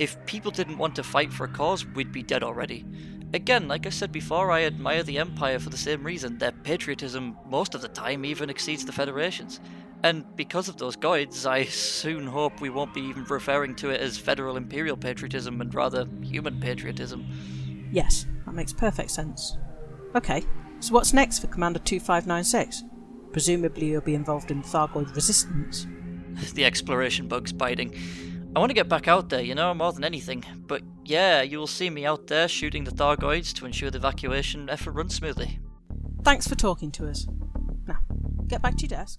[0.00, 2.86] If people didn't want to fight for a cause, we'd be dead already.
[3.34, 6.38] Again, like I said before, I admire the Empire for the same reason.
[6.38, 9.60] Their patriotism, most of the time, even exceeds the Federation's.
[10.02, 14.16] And because of Thargoids, I soon hope we won't be even referring to it as
[14.16, 17.26] federal imperial patriotism and rather human patriotism.
[17.92, 19.58] Yes, that makes perfect sense.
[20.14, 20.46] Okay,
[20.80, 22.84] so what's next for Commander 2596?
[23.32, 25.86] Presumably you'll be involved in Thargoid resistance.
[26.54, 27.94] the exploration bug's biting.
[28.54, 30.44] I want to get back out there, you know, more than anything.
[30.66, 34.68] But yeah, you will see me out there shooting the Thargoids to ensure the evacuation
[34.68, 35.60] effort runs smoothly.
[36.24, 37.26] Thanks for talking to us.
[37.86, 37.98] Now,
[38.48, 39.18] get back to your desk.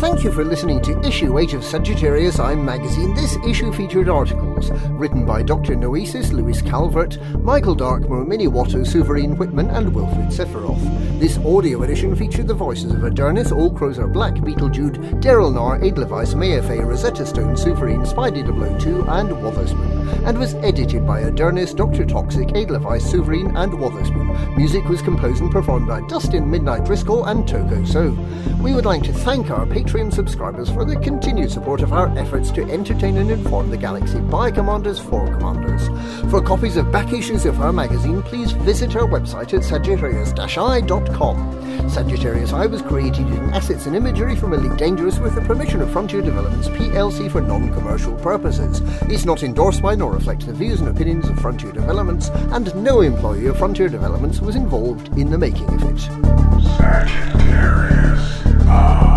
[0.00, 3.12] Thank you for listening to Issue 8 of Sagittarius Eye Magazine.
[3.12, 5.76] This issue featured articles written by Dr.
[5.76, 11.09] Noesis, Lewis Calvert, Michael Darkmore, Minnie Watto, Suverine Whitman, and Wilfred Sephiroth.
[11.20, 15.78] This audio edition featured the voices of Adernis, All Crows Are Black, Beetlejude, Daryl Nar,
[15.84, 18.42] Edelweiss, Mayafay, Rosetta Stone, Suverine, Spidey
[18.80, 22.06] 002, and Wotherspoon, and was edited by Adernis, Dr.
[22.06, 24.56] Toxic, Edelweiss, Suverine, and Wotherspoon.
[24.56, 28.16] Music was composed and performed by Dustin Midnight Driscoll and Toko So.
[28.62, 32.50] We would like to thank our Patreon subscribers for the continued support of our efforts
[32.52, 35.86] to entertain and inform the galaxy by commanders for commanders.
[36.30, 41.09] For copies of back issues of our magazine, please visit our website at sagittarius-eye.com.
[41.88, 45.90] Sagittarius Eye was created using assets and imagery from Elite Dangerous with the permission of
[45.90, 48.80] Frontier Developments PLC for non-commercial purposes.
[49.02, 53.00] It's not endorsed by nor reflects the views and opinions of Frontier Developments, and no
[53.00, 56.00] employee of Frontier Developments was involved in the making of it.
[56.76, 58.42] Sagittarius.
[58.66, 59.09] Ah.